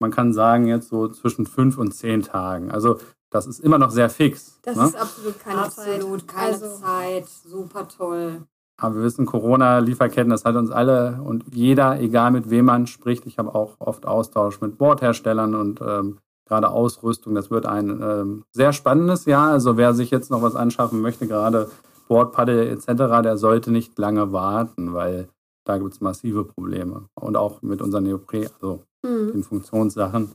man 0.00 0.10
kann 0.10 0.32
sagen, 0.32 0.66
jetzt 0.66 0.88
so 0.88 1.08
zwischen 1.08 1.46
fünf 1.46 1.78
und 1.78 1.92
zehn 1.92 2.22
Tagen. 2.22 2.70
Also 2.70 2.98
das 3.30 3.46
ist 3.46 3.60
immer 3.60 3.78
noch 3.78 3.90
sehr 3.90 4.10
fix. 4.10 4.60
Das 4.62 4.76
ne? 4.76 4.84
ist 4.84 4.96
absolut 4.96 5.40
keine 5.40 5.62
Absolut, 5.62 6.20
Zeit. 6.20 6.28
keine 6.28 6.52
Also, 6.52 6.66
Zeit. 6.80 7.26
Super 7.28 7.88
toll. 7.88 8.42
Aber 8.76 8.96
wir 8.96 9.02
wissen, 9.02 9.26
Corona-Lieferketten, 9.26 10.30
das 10.30 10.44
hat 10.44 10.56
uns 10.56 10.70
alle 10.70 11.20
und 11.22 11.44
jeder, 11.52 12.00
egal 12.00 12.32
mit 12.32 12.50
wem 12.50 12.64
man 12.64 12.86
spricht, 12.86 13.24
ich 13.26 13.38
habe 13.38 13.54
auch 13.54 13.76
oft 13.78 14.06
Austausch 14.06 14.60
mit 14.60 14.78
Bordherstellern 14.78 15.54
und 15.54 15.80
ähm, 15.80 16.18
gerade 16.46 16.70
Ausrüstung, 16.70 17.34
das 17.34 17.50
wird 17.50 17.66
ein 17.66 18.00
ähm, 18.02 18.44
sehr 18.52 18.72
spannendes 18.72 19.24
Jahr. 19.26 19.50
Also 19.50 19.76
wer 19.76 19.94
sich 19.94 20.10
jetzt 20.10 20.30
noch 20.30 20.42
was 20.42 20.56
anschaffen 20.56 21.00
möchte, 21.00 21.26
gerade 21.26 21.70
Bordpaddel 22.08 22.68
etc., 22.68 22.86
der 23.22 23.36
sollte 23.36 23.70
nicht 23.70 23.98
lange 23.98 24.32
warten, 24.32 24.94
weil 24.94 25.28
da 25.64 25.78
gibt 25.78 25.94
es 25.94 26.00
massive 26.00 26.44
Probleme. 26.44 27.06
Und 27.14 27.36
auch 27.36 27.62
mit 27.62 27.80
unseren 27.80 28.04
Neopren, 28.04 28.48
also 28.54 28.82
hm. 29.04 29.32
den 29.32 29.42
Funktionssachen. 29.42 30.32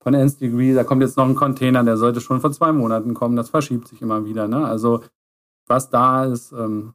Von 0.00 0.14
Nth 0.14 0.40
Degree, 0.40 0.74
da 0.74 0.84
kommt 0.84 1.02
jetzt 1.02 1.16
noch 1.16 1.26
ein 1.26 1.34
Container, 1.34 1.84
der 1.84 1.96
sollte 1.96 2.20
schon 2.20 2.40
vor 2.40 2.52
zwei 2.52 2.72
Monaten 2.72 3.14
kommen. 3.14 3.36
Das 3.36 3.50
verschiebt 3.50 3.88
sich 3.88 4.02
immer 4.02 4.24
wieder. 4.24 4.48
Ne? 4.48 4.64
Also 4.66 5.00
was 5.66 5.88
da 5.90 6.24
ist, 6.24 6.52
ähm, 6.52 6.92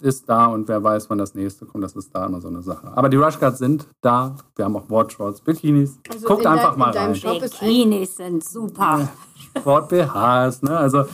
ist 0.00 0.28
da 0.28 0.46
und 0.46 0.68
wer 0.68 0.82
weiß, 0.82 1.10
wann 1.10 1.18
das 1.18 1.34
nächste 1.34 1.66
kommt, 1.66 1.84
das 1.84 1.94
ist 1.94 2.14
da 2.14 2.26
immer 2.26 2.40
so 2.40 2.48
eine 2.48 2.62
Sache. 2.62 2.90
Aber 2.94 3.08
die 3.08 3.16
Rushguards 3.16 3.58
sind 3.58 3.86
da. 4.00 4.34
Wir 4.56 4.64
haben 4.64 4.76
auch 4.76 4.84
Boardshorts, 4.84 5.40
Bikinis. 5.42 5.98
Also 6.10 6.26
Guckt 6.26 6.40
in 6.40 6.44
dein- 6.44 6.58
einfach 6.58 6.72
in 6.72 6.78
mal 6.78 6.96
rein. 6.96 7.14
Shop 7.14 7.40
Bikinis 7.40 8.16
sind 8.16 8.44
super. 8.44 9.08
Sport-BHs, 9.58 10.62
ne? 10.62 10.76
Also 10.76 11.04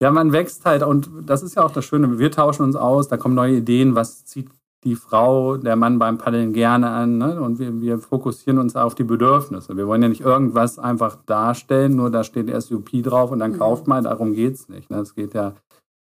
ja, 0.00 0.10
man 0.10 0.32
wächst 0.32 0.64
halt 0.66 0.82
und 0.82 1.10
das 1.26 1.42
ist 1.42 1.54
ja 1.56 1.62
auch 1.64 1.70
das 1.70 1.84
Schöne. 1.84 2.18
Wir 2.18 2.30
tauschen 2.30 2.62
uns 2.62 2.76
aus, 2.76 3.08
da 3.08 3.16
kommen 3.16 3.34
neue 3.34 3.56
Ideen, 3.56 3.94
was 3.94 4.24
zieht 4.24 4.48
die 4.84 4.96
Frau, 4.96 5.56
der 5.56 5.76
Mann 5.76 5.98
beim 5.98 6.18
Paddeln 6.18 6.52
gerne 6.52 6.90
an. 6.90 7.16
Ne? 7.16 7.40
Und 7.40 7.58
wir, 7.58 7.80
wir 7.80 7.98
fokussieren 7.98 8.58
uns 8.58 8.76
auf 8.76 8.94
die 8.94 9.04
Bedürfnisse. 9.04 9.76
Wir 9.78 9.86
wollen 9.86 10.02
ja 10.02 10.08
nicht 10.10 10.20
irgendwas 10.20 10.78
einfach 10.78 11.16
darstellen, 11.24 11.96
nur 11.96 12.10
da 12.10 12.22
steht 12.22 12.50
SUP 12.62 12.90
drauf 13.02 13.30
und 13.30 13.38
dann 13.38 13.52
Mhm. 13.52 13.58
kauft 13.58 13.86
man. 13.88 14.04
Darum 14.04 14.34
geht's 14.34 14.68
nicht. 14.68 14.90
Ne? 14.90 14.98
Es 14.98 15.14
geht 15.14 15.32
ja 15.32 15.54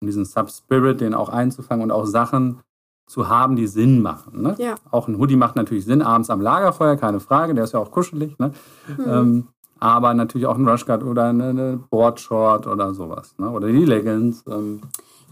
um 0.01 0.07
diesen 0.09 0.25
Sub-Spirit, 0.25 1.01
den 1.01 1.15
auch 1.15 1.29
einzufangen 1.29 1.85
und 1.85 1.91
auch 1.93 2.07
Sachen 2.07 2.59
zu 3.09 3.29
haben, 3.29 3.55
die 3.55 3.69
Sinn 3.69 4.03
machen. 4.03 4.43
Ne? 4.43 4.57
Ja. 4.59 4.75
Auch 4.91 5.07
ein 5.07 5.17
Hoodie 5.19 5.37
macht 5.37 5.55
natürlich 5.55 5.85
Sinn, 5.85 6.03
abends 6.03 6.29
am 6.29 6.41
Lagerfeuer, 6.41 6.97
keine 6.97 7.21
Frage, 7.21 7.55
der 7.55 7.63
ist 7.63 7.73
ja 7.73 7.79
auch 7.79 7.93
kuschelig. 7.93 8.37
Ne? 8.41 8.51
Ähm, 9.07 9.47
aber 9.81 10.15
natürlich 10.15 10.47
auch 10.47 10.57
ein 10.57 10.69
Rushguard 10.69 11.03
oder 11.03 11.25
eine, 11.29 11.49
eine 11.51 11.77
Boardshort 11.91 12.67
oder 12.67 12.95
sowas. 12.95 13.35
Ne? 13.39 13.51
Oder 13.51 13.69
die 13.69 13.85
Leggings. 13.85 14.45
Ähm, 14.47 14.83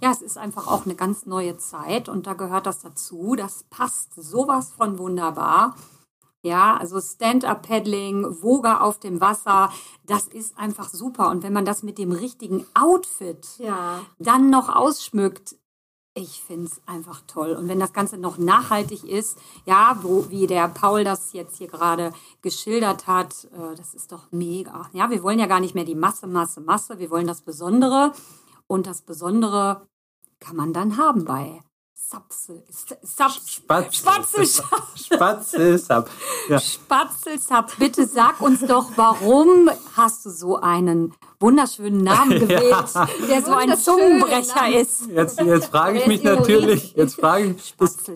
Ja, 0.03 0.11
es 0.11 0.23
ist 0.23 0.37
einfach 0.37 0.67
auch 0.67 0.85
eine 0.85 0.95
ganz 0.95 1.27
neue 1.27 1.57
Zeit 1.57 2.09
und 2.09 2.27
da 2.27 2.35
gehört 2.35 2.67
das 2.67 2.81
dazu. 2.81 3.35
Das 3.37 3.65
passt 3.71 4.15
sowas 4.15 4.73
von 4.77 4.99
wunderbar. 4.99 5.75
Ja, 6.43 6.77
also 6.77 7.01
Stand-up-Paddling, 7.01 8.43
Woga 8.43 8.81
auf 8.81 8.99
dem 9.01 9.23
Wasser, 9.23 9.71
das 10.07 10.27
ist 10.27 10.59
einfach 10.59 10.91
super. 10.91 11.31
Und 11.31 11.43
wenn 11.43 11.55
man 11.55 11.65
das 11.65 11.83
mit 11.83 11.97
dem 11.97 12.13
richtigen 12.13 12.67
Outfit 12.75 13.47
ja. 13.57 14.01
dann 14.19 14.51
noch 14.51 14.69
ausschmückt, 14.69 15.57
ich 16.15 16.41
finde 16.41 16.67
es 16.67 16.81
einfach 16.87 17.23
toll. 17.27 17.53
Und 17.53 17.69
wenn 17.69 17.81
das 17.81 17.93
Ganze 17.93 18.17
noch 18.17 18.39
nachhaltig 18.39 19.05
ist, 19.05 19.37
ja, 19.67 19.99
wo, 20.03 20.31
wie 20.31 20.47
der 20.47 20.69
Paul 20.69 21.03
das 21.03 21.33
jetzt 21.33 21.57
hier 21.59 21.67
gerade 21.67 22.13
geschildert 22.41 23.09
hat, 23.09 23.49
äh, 23.53 23.75
das 23.77 23.95
ist 23.95 24.13
doch 24.13 24.31
mega. 24.31 24.89
Ja, 24.93 25.11
wir 25.11 25.23
wollen 25.25 25.41
ja 25.41 25.47
gar 25.47 25.61
nicht 25.61 25.75
mehr 25.75 25.85
die 25.85 25.97
Masse, 25.97 26.29
Masse, 26.29 26.61
Masse, 26.61 26.99
wir 27.01 27.11
wollen 27.11 27.27
das 27.27 27.43
Besondere. 27.43 28.13
Und 28.69 28.87
das 28.87 29.03
Besondere 29.03 29.87
kann 30.39 30.57
man 30.57 30.73
dann 30.73 30.97
haben 30.97 31.25
bei 31.25 31.61
Sapsel, 31.95 32.63
Sap, 33.03 33.33
Spatz. 33.33 33.97
Spatzelsap. 33.97 34.89
Spatzelsap. 34.95 36.11
Ja. 36.49 36.61
Spatzelsap, 36.61 37.77
bitte 37.79 38.07
sag 38.07 38.41
uns 38.41 38.61
doch, 38.61 38.91
warum 38.97 39.71
hast 39.97 40.27
du 40.27 40.31
so 40.31 40.59
einen 40.59 41.15
wunderschönen 41.41 42.03
Namen 42.03 42.31
gewählt, 42.41 42.75
der 43.29 43.43
so 43.43 43.53
ein 43.53 43.77
Zungenbrecher 43.77 44.55
Namen. 44.63 44.75
ist? 44.75 45.09
Jetzt, 45.11 45.41
jetzt 45.41 45.67
frage 45.67 45.99
ich 45.99 46.07
mich 46.07 46.23
natürlich, 46.23 46.95
jetzt 46.97 47.21
frage 47.21 47.55
ich, 47.57 47.75
ist, 47.81 48.09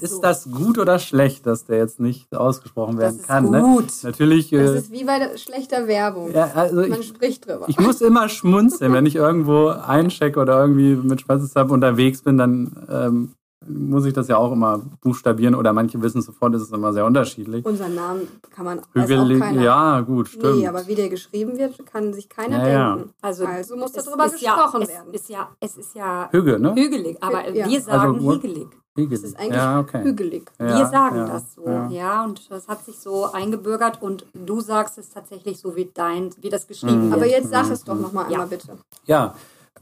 ist 0.00 0.20
das 0.20 0.50
gut 0.50 0.78
oder 0.78 0.98
schlecht, 0.98 1.46
dass 1.46 1.64
der 1.64 1.78
jetzt 1.78 2.00
nicht 2.00 2.34
ausgesprochen 2.34 2.98
werden 2.98 3.20
ist 3.20 3.26
kann? 3.28 3.50
Ne? 3.50 3.60
gut. 3.60 3.86
Natürlich, 4.02 4.50
Das 4.50 4.70
äh, 4.70 4.78
ist 4.78 4.92
wie 4.92 5.04
bei 5.04 5.36
schlechter 5.36 5.86
Werbung. 5.86 6.32
ja, 6.32 6.50
also 6.54 6.76
Man 6.76 7.00
ich, 7.00 7.08
spricht 7.08 7.46
drüber. 7.46 7.64
ich 7.68 7.78
muss 7.80 8.00
immer 8.00 8.28
schmunzeln, 8.28 8.92
wenn 8.92 9.06
ich 9.06 9.16
irgendwo 9.16 9.68
einchecke 9.68 10.40
oder 10.40 10.60
irgendwie 10.60 10.96
mit 10.96 11.20
Spatzelsap 11.20 11.70
unterwegs 11.70 12.22
bin, 12.22 12.38
dann 12.38 12.86
ähm, 12.90 13.32
muss 13.66 14.04
ich 14.04 14.12
das 14.12 14.28
ja 14.28 14.36
auch 14.36 14.52
immer 14.52 14.82
buchstabieren 15.00 15.54
oder 15.54 15.72
manche 15.72 16.00
wissen 16.02 16.20
sofort, 16.22 16.54
ist 16.54 16.62
es 16.62 16.70
immer 16.72 16.92
sehr 16.92 17.04
unterschiedlich. 17.06 17.64
Unseren 17.64 17.94
Namen 17.94 18.28
kann 18.54 18.64
man 18.66 18.80
Hügelig, 18.92 19.40
keiner. 19.40 19.62
ja, 19.62 20.00
gut, 20.02 20.28
stimmt. 20.28 20.58
Nee, 20.58 20.68
aber 20.68 20.86
wie 20.86 20.94
der 20.94 21.08
geschrieben 21.08 21.56
wird, 21.58 21.84
kann 21.86 22.12
sich 22.12 22.28
keiner 22.28 22.58
Ja, 22.58 22.68
ja. 22.68 22.94
denken. 22.96 23.10
Also, 23.22 23.46
Also 23.46 23.76
muss 23.76 23.92
darüber 23.92 24.26
ist 24.26 24.40
ja, 24.40 24.54
gesprochen 24.54 24.82
es 24.82 24.88
werden. 24.88 25.14
Ist 25.14 25.28
ja, 25.30 25.48
es 25.60 25.76
ist 25.78 25.94
ja 25.94 26.28
Hügel, 26.30 26.58
ne? 26.58 26.74
hügelig, 26.74 27.16
aber 27.22 27.48
Ja. 27.50 27.66
wir 27.68 27.80
sagen 27.80 28.16
Also, 28.16 28.32
hügelig. 28.34 28.66
Hügelig. 28.94 29.18
Es 29.18 29.24
ist 29.24 29.38
eigentlich 29.38 29.56
ja, 29.56 29.80
okay. 29.80 30.04
hügelig. 30.04 30.50
Ja, 30.58 30.78
wir 30.78 30.86
sagen 30.86 31.16
ja, 31.16 31.26
das 31.26 31.54
so, 31.54 31.66
ja. 31.66 31.88
ja. 31.88 32.24
und 32.24 32.50
das 32.50 32.68
hat 32.68 32.84
sich 32.84 32.98
so 32.98 33.30
eingebürgert 33.32 34.00
und 34.02 34.26
du 34.32 34.60
sagst 34.60 34.96
es 34.98 35.08
tatsächlich 35.10 35.58
so 35.58 35.76
wie 35.76 35.90
dein, 35.92 36.30
wie 36.40 36.48
das 36.50 36.66
geschrieben 36.66 36.98
Mhm. 37.08 37.10
wird. 37.10 37.14
Aber 37.14 37.26
jetzt 37.26 37.50
sag 37.50 37.70
es 37.70 37.84
doch 37.84 37.98
nochmal 37.98 38.24
Ja. 38.26 38.32
einmal 38.32 38.46
bitte. 38.48 38.68
Ja, 39.06 39.34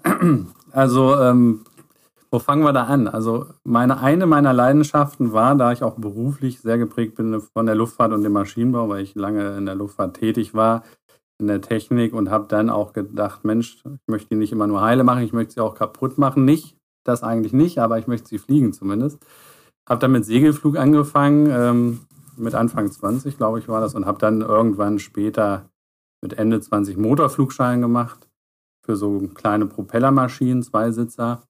also 0.73 1.17
ähm, 1.17 1.61
wo 2.35 2.41
fangen 2.41 2.65
wir 2.65 2.73
da 2.73 2.87
an? 2.87 3.07
Also 3.07 3.47
meine 3.63 4.01
eine 4.01 4.27
meiner 4.27 4.53
Leidenschaften 4.53 5.33
war, 5.33 5.55
da 5.55 5.71
ich 5.71 5.85
auch 5.85 5.95
beruflich 5.95 6.61
sehr 6.61 6.79
geprägt 6.79 7.15
bin 7.15 7.41
von 7.41 7.65
der 7.65 7.77
Luftfahrt 7.77 8.13
und 8.13 8.25
dem 8.25 8.33
Maschinenbau, 8.33 8.89
weil 8.89 9.05
ich 9.05 9.15
lange 9.15 9.57
in 9.57 9.67
der 9.67 9.77
Luftfahrt 9.77 10.17
tätig 10.17 10.53
war, 10.53 10.83
in 11.39 11.47
der 11.47 11.61
Technik 11.61 12.13
und 12.13 12.31
habe 12.31 12.47
dann 12.49 12.71
auch 12.71 12.93
gedacht, 12.93 13.45
Mensch, 13.45 13.85
ich 13.85 14.09
möchte 14.09 14.31
die 14.31 14.35
nicht 14.35 14.51
immer 14.51 14.67
nur 14.67 14.83
heile 14.83 15.05
machen, 15.05 15.23
ich 15.23 15.33
möchte 15.33 15.55
sie 15.55 15.61
auch 15.61 15.77
kaputt 15.77 16.19
machen. 16.19 16.45
Nicht, 16.45 16.77
das 17.05 17.23
eigentlich 17.23 17.53
nicht, 17.53 17.79
aber 17.79 18.01
ich 18.01 18.09
möchte 18.09 18.27
sie 18.27 18.39
fliegen 18.39 18.73
zumindest. 18.73 19.25
Habe 19.89 20.01
dann 20.01 20.11
mit 20.11 20.25
Segelflug 20.25 20.77
angefangen, 20.77 21.47
ähm, 21.53 22.01
mit 22.37 22.57
Anfang 22.57 22.91
20, 22.91 23.37
glaube 23.37 23.61
ich, 23.61 23.69
war 23.69 23.81
das, 23.81 23.95
und 23.95 24.07
habe 24.07 24.19
dann 24.19 24.41
irgendwann 24.41 24.99
später 24.99 25.71
mit 26.21 26.33
Ende 26.33 26.61
20 26.61 26.97
Motorflugschein 26.97 27.81
gemacht 27.81 28.29
für 28.85 28.97
so 28.97 29.21
kleine 29.35 29.67
Propellermaschinen, 29.67 30.65
Zweisitzer. 30.65 31.45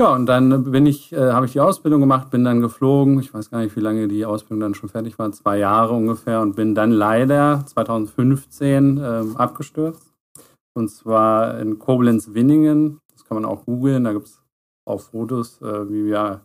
Ja, 0.00 0.14
und 0.14 0.26
dann 0.26 0.70
bin 0.70 0.86
ich, 0.86 1.12
äh, 1.12 1.32
habe 1.32 1.46
ich 1.46 1.52
die 1.52 1.60
Ausbildung 1.60 2.00
gemacht, 2.00 2.30
bin 2.30 2.44
dann 2.44 2.60
geflogen. 2.60 3.18
Ich 3.18 3.34
weiß 3.34 3.50
gar 3.50 3.58
nicht, 3.58 3.74
wie 3.74 3.80
lange 3.80 4.06
die 4.06 4.24
Ausbildung 4.24 4.60
dann 4.60 4.74
schon 4.74 4.88
fertig 4.88 5.18
war, 5.18 5.32
zwei 5.32 5.58
Jahre 5.58 5.94
ungefähr, 5.94 6.40
und 6.40 6.54
bin 6.54 6.76
dann 6.76 6.92
leider 6.92 7.64
2015 7.66 9.00
ähm, 9.02 9.36
abgestürzt. 9.36 10.14
Und 10.72 10.88
zwar 10.88 11.58
in 11.58 11.80
Koblenz-Winningen. 11.80 13.00
Das 13.12 13.24
kann 13.24 13.34
man 13.34 13.44
auch 13.44 13.64
googeln. 13.64 14.04
Da 14.04 14.12
gibt 14.12 14.28
es 14.28 14.40
auch 14.86 15.00
Fotos, 15.00 15.60
äh, 15.62 15.90
wie 15.90 16.04
wir 16.04 16.42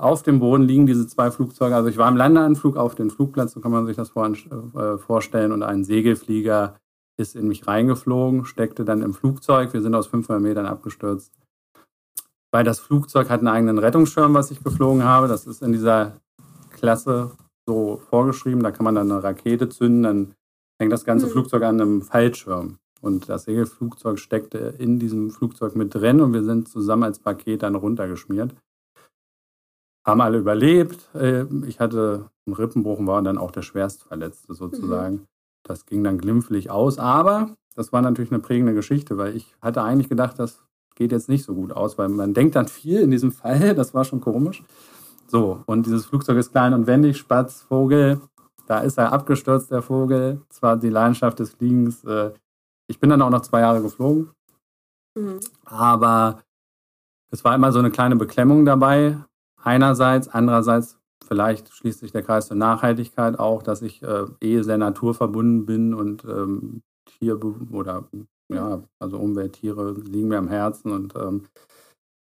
auf 0.00 0.22
dem 0.22 0.38
Boden 0.38 0.62
liegen, 0.62 0.86
diese 0.86 1.08
zwei 1.08 1.32
Flugzeuge. 1.32 1.74
Also 1.74 1.88
ich 1.88 1.98
war 1.98 2.08
im 2.08 2.16
Landeanflug 2.16 2.76
auf 2.76 2.94
den 2.94 3.10
Flugplatz, 3.10 3.54
so 3.54 3.60
kann 3.60 3.72
man 3.72 3.86
sich 3.86 3.96
das 3.96 4.10
vor, 4.10 4.28
äh, 4.28 4.98
vorstellen. 4.98 5.50
Und 5.50 5.64
ein 5.64 5.82
Segelflieger 5.82 6.76
ist 7.16 7.34
in 7.34 7.48
mich 7.48 7.66
reingeflogen, 7.66 8.44
steckte 8.44 8.84
dann 8.84 9.02
im 9.02 9.14
Flugzeug. 9.14 9.72
Wir 9.72 9.82
sind 9.82 9.96
aus 9.96 10.06
500 10.06 10.40
Metern 10.40 10.66
abgestürzt. 10.66 11.32
Weil 12.50 12.64
das 12.64 12.80
Flugzeug 12.80 13.28
hat 13.28 13.40
einen 13.40 13.48
eigenen 13.48 13.78
Rettungsschirm, 13.78 14.32
was 14.34 14.50
ich 14.50 14.62
geflogen 14.62 15.04
habe. 15.04 15.28
Das 15.28 15.46
ist 15.46 15.62
in 15.62 15.72
dieser 15.72 16.16
Klasse 16.70 17.32
so 17.66 18.00
vorgeschrieben. 18.08 18.62
Da 18.62 18.70
kann 18.70 18.84
man 18.84 18.94
dann 18.94 19.10
eine 19.12 19.22
Rakete 19.22 19.68
zünden, 19.68 20.02
dann 20.02 20.34
hängt 20.80 20.92
das 20.92 21.04
ganze 21.04 21.26
Mhm. 21.26 21.30
Flugzeug 21.30 21.62
an 21.62 21.80
einem 21.80 22.02
Fallschirm. 22.02 22.78
Und 23.00 23.28
das 23.28 23.44
Segelflugzeug 23.44 24.18
steckte 24.18 24.74
in 24.78 24.98
diesem 24.98 25.30
Flugzeug 25.30 25.76
mit 25.76 25.94
drin 25.94 26.20
und 26.20 26.32
wir 26.32 26.42
sind 26.42 26.68
zusammen 26.68 27.04
als 27.04 27.18
Paket 27.20 27.62
dann 27.62 27.74
runtergeschmiert. 27.76 28.54
Haben 30.06 30.20
alle 30.20 30.38
überlebt. 30.38 31.08
Äh, 31.14 31.44
Ich 31.66 31.80
hatte 31.80 32.30
einen 32.46 32.54
Rippenbruch 32.54 32.98
und 32.98 33.06
war 33.06 33.22
dann 33.22 33.38
auch 33.38 33.50
der 33.50 33.62
Schwerstverletzte 33.62 34.54
sozusagen. 34.54 35.26
Das 35.64 35.84
ging 35.84 36.02
dann 36.02 36.18
glimpflich 36.18 36.70
aus, 36.70 36.98
aber 36.98 37.54
das 37.74 37.92
war 37.92 38.00
natürlich 38.00 38.32
eine 38.32 38.40
prägende 38.40 38.74
Geschichte, 38.74 39.18
weil 39.18 39.36
ich 39.36 39.54
hatte 39.60 39.82
eigentlich 39.82 40.08
gedacht, 40.08 40.38
das 40.38 40.64
geht 40.98 41.12
jetzt 41.12 41.28
nicht 41.28 41.44
so 41.44 41.54
gut 41.54 41.72
aus, 41.72 41.96
weil 41.96 42.08
man 42.08 42.34
denkt 42.34 42.56
dann 42.56 42.68
viel 42.68 43.00
in 43.00 43.10
diesem 43.10 43.32
Fall, 43.32 43.74
das 43.76 43.94
war 43.94 44.04
schon 44.04 44.20
komisch. 44.20 44.62
So, 45.28 45.62
und 45.66 45.86
dieses 45.86 46.06
Flugzeug 46.06 46.36
ist 46.38 46.50
klein 46.52 46.74
und 46.74 46.86
wendig, 46.86 47.16
Spatz, 47.18 47.62
Vogel, 47.62 48.20
da 48.66 48.80
ist 48.80 48.98
er 48.98 49.12
abgestürzt, 49.12 49.70
der 49.70 49.82
Vogel. 49.82 50.42
Das 50.48 50.60
war 50.62 50.76
die 50.76 50.88
Leidenschaft 50.90 51.38
des 51.38 51.50
Fliegens. 51.52 52.04
Äh, 52.04 52.32
Ich 52.90 52.98
bin 53.00 53.10
dann 53.10 53.20
auch 53.22 53.30
noch 53.30 53.42
zwei 53.42 53.60
Jahre 53.60 53.82
geflogen, 53.82 54.30
Mhm. 55.16 55.40
aber 55.66 56.42
es 57.30 57.44
war 57.44 57.54
immer 57.54 57.70
so 57.72 57.78
eine 57.78 57.90
kleine 57.90 58.16
Beklemmung 58.16 58.64
dabei. 58.64 59.18
Einerseits, 59.62 60.28
andererseits 60.28 60.98
vielleicht 61.26 61.68
schließt 61.68 62.00
sich 62.00 62.12
der 62.12 62.22
Kreis 62.22 62.46
zur 62.48 62.56
Nachhaltigkeit 62.56 63.38
auch, 63.38 63.62
dass 63.62 63.82
ich 63.82 64.02
äh, 64.02 64.24
eh 64.40 64.62
sehr 64.62 64.78
naturverbunden 64.78 65.66
bin 65.66 65.92
und 65.92 66.24
ähm, 66.24 66.80
Tier 67.04 67.38
oder 67.72 68.08
ja, 68.48 68.82
also 68.98 69.18
Umwelttiere 69.18 69.92
liegen 69.92 70.28
mir 70.28 70.38
am 70.38 70.48
Herzen 70.48 70.92
und 70.92 71.14
ähm, 71.16 71.44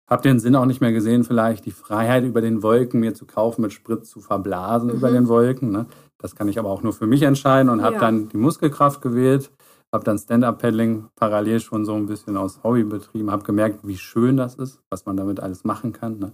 habe 0.09 0.23
den 0.23 0.39
Sinn 0.39 0.55
auch 0.55 0.65
nicht 0.65 0.81
mehr 0.81 0.91
gesehen, 0.91 1.23
vielleicht 1.23 1.65
die 1.65 1.71
Freiheit 1.71 2.23
über 2.23 2.41
den 2.41 2.63
Wolken 2.63 2.99
mir 2.99 3.13
zu 3.13 3.25
kaufen, 3.25 3.61
mit 3.61 3.73
Sprit 3.73 4.05
zu 4.05 4.21
verblasen 4.21 4.89
Mhm. 4.89 4.95
über 4.95 5.11
den 5.11 5.27
Wolken. 5.27 5.71
Ne? 5.71 5.85
Das 6.17 6.35
kann 6.35 6.47
ich 6.47 6.57
aber 6.57 6.69
auch 6.69 6.81
nur 6.83 6.93
für 6.93 7.07
mich 7.07 7.21
entscheiden 7.21 7.69
und 7.69 7.81
habe 7.83 7.95
Ja. 7.95 7.99
dann 8.01 8.27
die 8.29 8.37
Muskelkraft 8.37 9.01
gewählt, 9.01 9.51
habe 9.93 10.03
dann 10.03 10.17
Stand-Up-Paddling 10.17 11.05
parallel 11.15 11.59
schon 11.59 11.85
so 11.85 11.93
ein 11.93 12.07
bisschen 12.07 12.37
aus 12.37 12.63
Hobby 12.63 12.83
betrieben, 12.83 13.31
habe 13.31 13.43
gemerkt, 13.43 13.87
wie 13.87 13.97
schön 13.97 14.35
das 14.37 14.55
ist, 14.55 14.79
was 14.89 15.05
man 15.05 15.15
damit 15.15 15.39
alles 15.39 15.63
machen 15.63 15.93
kann. 15.93 16.17
Ne? 16.19 16.31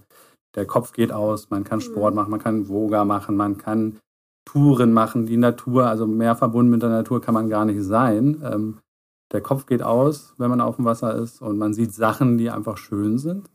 Der 0.54 0.64
Kopf 0.66 0.92
geht 0.92 1.12
aus, 1.12 1.50
man 1.50 1.64
kann 1.64 1.82
Sport 1.82 2.14
machen, 2.14 2.30
man 2.30 2.40
kann 2.40 2.66
Yoga 2.66 3.04
machen, 3.04 3.36
man 3.36 3.58
kann 3.58 3.98
Touren 4.46 4.92
machen, 4.94 5.26
die 5.26 5.36
Natur, 5.36 5.86
also 5.86 6.06
mehr 6.06 6.34
verbunden 6.34 6.70
mit 6.70 6.80
der 6.82 6.88
Natur 6.88 7.20
kann 7.20 7.34
man 7.34 7.50
gar 7.50 7.64
nicht 7.66 7.82
sein. 7.82 8.40
Ähm, 8.42 8.78
der 9.36 9.42
Kopf 9.42 9.66
geht 9.66 9.82
aus, 9.82 10.34
wenn 10.38 10.50
man 10.50 10.60
auf 10.62 10.76
dem 10.76 10.86
Wasser 10.86 11.14
ist 11.14 11.42
und 11.42 11.58
man 11.58 11.74
sieht 11.74 11.92
Sachen, 11.94 12.38
die 12.38 12.50
einfach 12.50 12.78
schön 12.78 13.18
sind. 13.18 13.48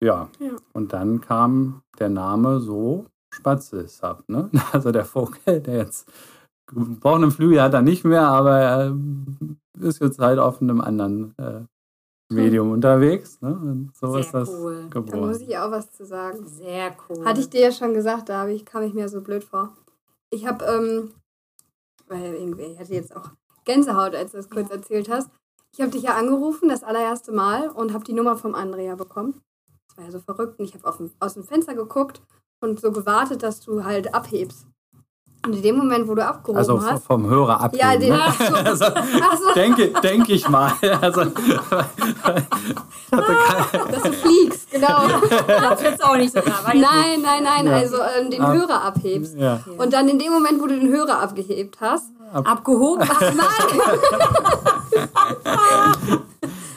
Ja, 0.00 0.28
Ja. 0.38 0.52
und 0.72 0.92
dann 0.92 1.20
kam 1.20 1.82
der 1.98 2.08
Name 2.08 2.60
so 2.60 3.06
Spatzelsab, 3.34 4.22
ne? 4.28 4.48
Also 4.72 4.92
der 4.92 5.04
Vogel, 5.04 5.60
der 5.60 5.76
jetzt 5.78 6.08
gebrochenen 6.66 7.30
Flügel 7.32 7.60
hat 7.62 7.74
er 7.74 7.82
nicht 7.82 8.04
mehr, 8.04 8.26
aber 8.28 8.58
er 8.58 8.96
ist 9.80 10.00
jetzt 10.00 10.18
halt 10.20 10.38
auf 10.38 10.62
einem 10.62 10.80
anderen 10.80 11.34
äh, 11.38 11.62
Medium 12.32 12.70
unterwegs. 12.72 13.40
Ne? 13.40 13.48
Und 13.50 13.90
so 13.96 14.12
Sehr 14.12 14.20
ist 14.20 14.32
das 14.34 14.48
cool. 14.50 14.86
Da 14.90 15.00
muss 15.00 15.10
geboren. 15.10 15.40
ich 15.48 15.58
auch 15.58 15.70
was 15.70 15.90
zu 15.92 16.04
sagen. 16.04 16.46
Sehr 16.46 16.94
cool. 17.08 17.24
Hatte 17.24 17.40
ich 17.40 17.48
dir 17.50 17.60
ja 17.62 17.72
schon 17.72 17.94
gesagt, 17.94 18.28
da 18.28 18.46
ich, 18.48 18.64
kam 18.66 18.82
ich 18.82 18.92
mir 18.94 19.08
so 19.08 19.20
blöd 19.22 19.42
vor. 19.44 19.70
Ich 20.30 20.46
habe, 20.46 20.64
ähm, 20.66 21.10
weil 22.06 22.34
irgendwie, 22.34 22.62
ich 22.64 22.78
hatte 22.78 22.92
jetzt 22.94 23.16
auch 23.16 23.30
Gänsehaut, 23.68 24.14
als 24.14 24.32
du 24.32 24.38
das 24.38 24.48
kurz 24.48 24.70
erzählt 24.70 25.10
hast. 25.10 25.30
Ich 25.74 25.80
habe 25.82 25.90
dich 25.90 26.02
ja 26.02 26.16
angerufen, 26.16 26.70
das 26.70 26.82
allererste 26.82 27.32
Mal, 27.32 27.68
und 27.68 27.92
habe 27.92 28.02
die 28.02 28.14
Nummer 28.14 28.36
vom 28.36 28.54
Andrea 28.54 28.94
bekommen. 28.94 29.42
Das 29.88 29.98
war 29.98 30.04
ja 30.06 30.10
so 30.10 30.20
verrückt. 30.20 30.58
Und 30.58 30.64
ich 30.64 30.74
habe 30.74 30.88
aus 31.20 31.34
dem 31.34 31.44
Fenster 31.44 31.74
geguckt 31.74 32.22
und 32.60 32.80
so 32.80 32.90
gewartet, 32.90 33.42
dass 33.42 33.60
du 33.60 33.84
halt 33.84 34.14
abhebst. 34.14 34.66
Und 35.46 35.54
in 35.54 35.62
dem 35.62 35.76
Moment, 35.76 36.06
wo 36.08 36.14
du 36.16 36.24
abgehoben 36.26 36.58
Also 36.58 36.82
hast. 36.82 37.04
vom 37.06 37.26
Hörer 37.28 37.60
abgeben. 37.60 37.80
Ja, 37.80 37.96
den, 37.96 38.08
ne? 38.12 38.20
ach 38.26 38.34
so, 38.34 38.54
also, 38.56 38.84
so, 38.84 39.54
denke, 39.54 39.88
denke 40.02 40.32
ich 40.32 40.48
mal. 40.48 40.72
Also, 41.00 41.22
ich 41.22 41.32
hatte 43.12 43.34
kein, 43.72 43.92
dass 43.92 44.02
du 44.02 44.12
fliegst, 44.12 44.70
genau. 44.70 45.06
das 45.70 45.82
jetzt 45.82 46.04
auch 46.04 46.16
nicht 46.16 46.34
so 46.34 46.40
klar. 46.42 46.60
Nein, 46.66 47.22
nein, 47.22 47.44
nein, 47.44 47.66
Ja. 47.66 47.72
also 47.76 47.96
ähm, 48.18 48.30
den 48.30 48.42
Ah. 48.42 48.52
Hörer 48.52 48.82
abhebst. 48.84 49.36
ja, 49.36 49.60
Und 49.78 49.92
dann 49.92 50.08
in 50.08 50.18
dem 50.18 50.32
Moment, 50.32 50.60
wo 50.60 50.66
du 50.66 50.78
den 50.78 50.88
Hörer 50.88 51.20
abgehebt 51.22 51.78
hast, 51.80 52.10
abgehoben. 52.32 53.08
ach 53.08 53.20
nein, 53.20 53.38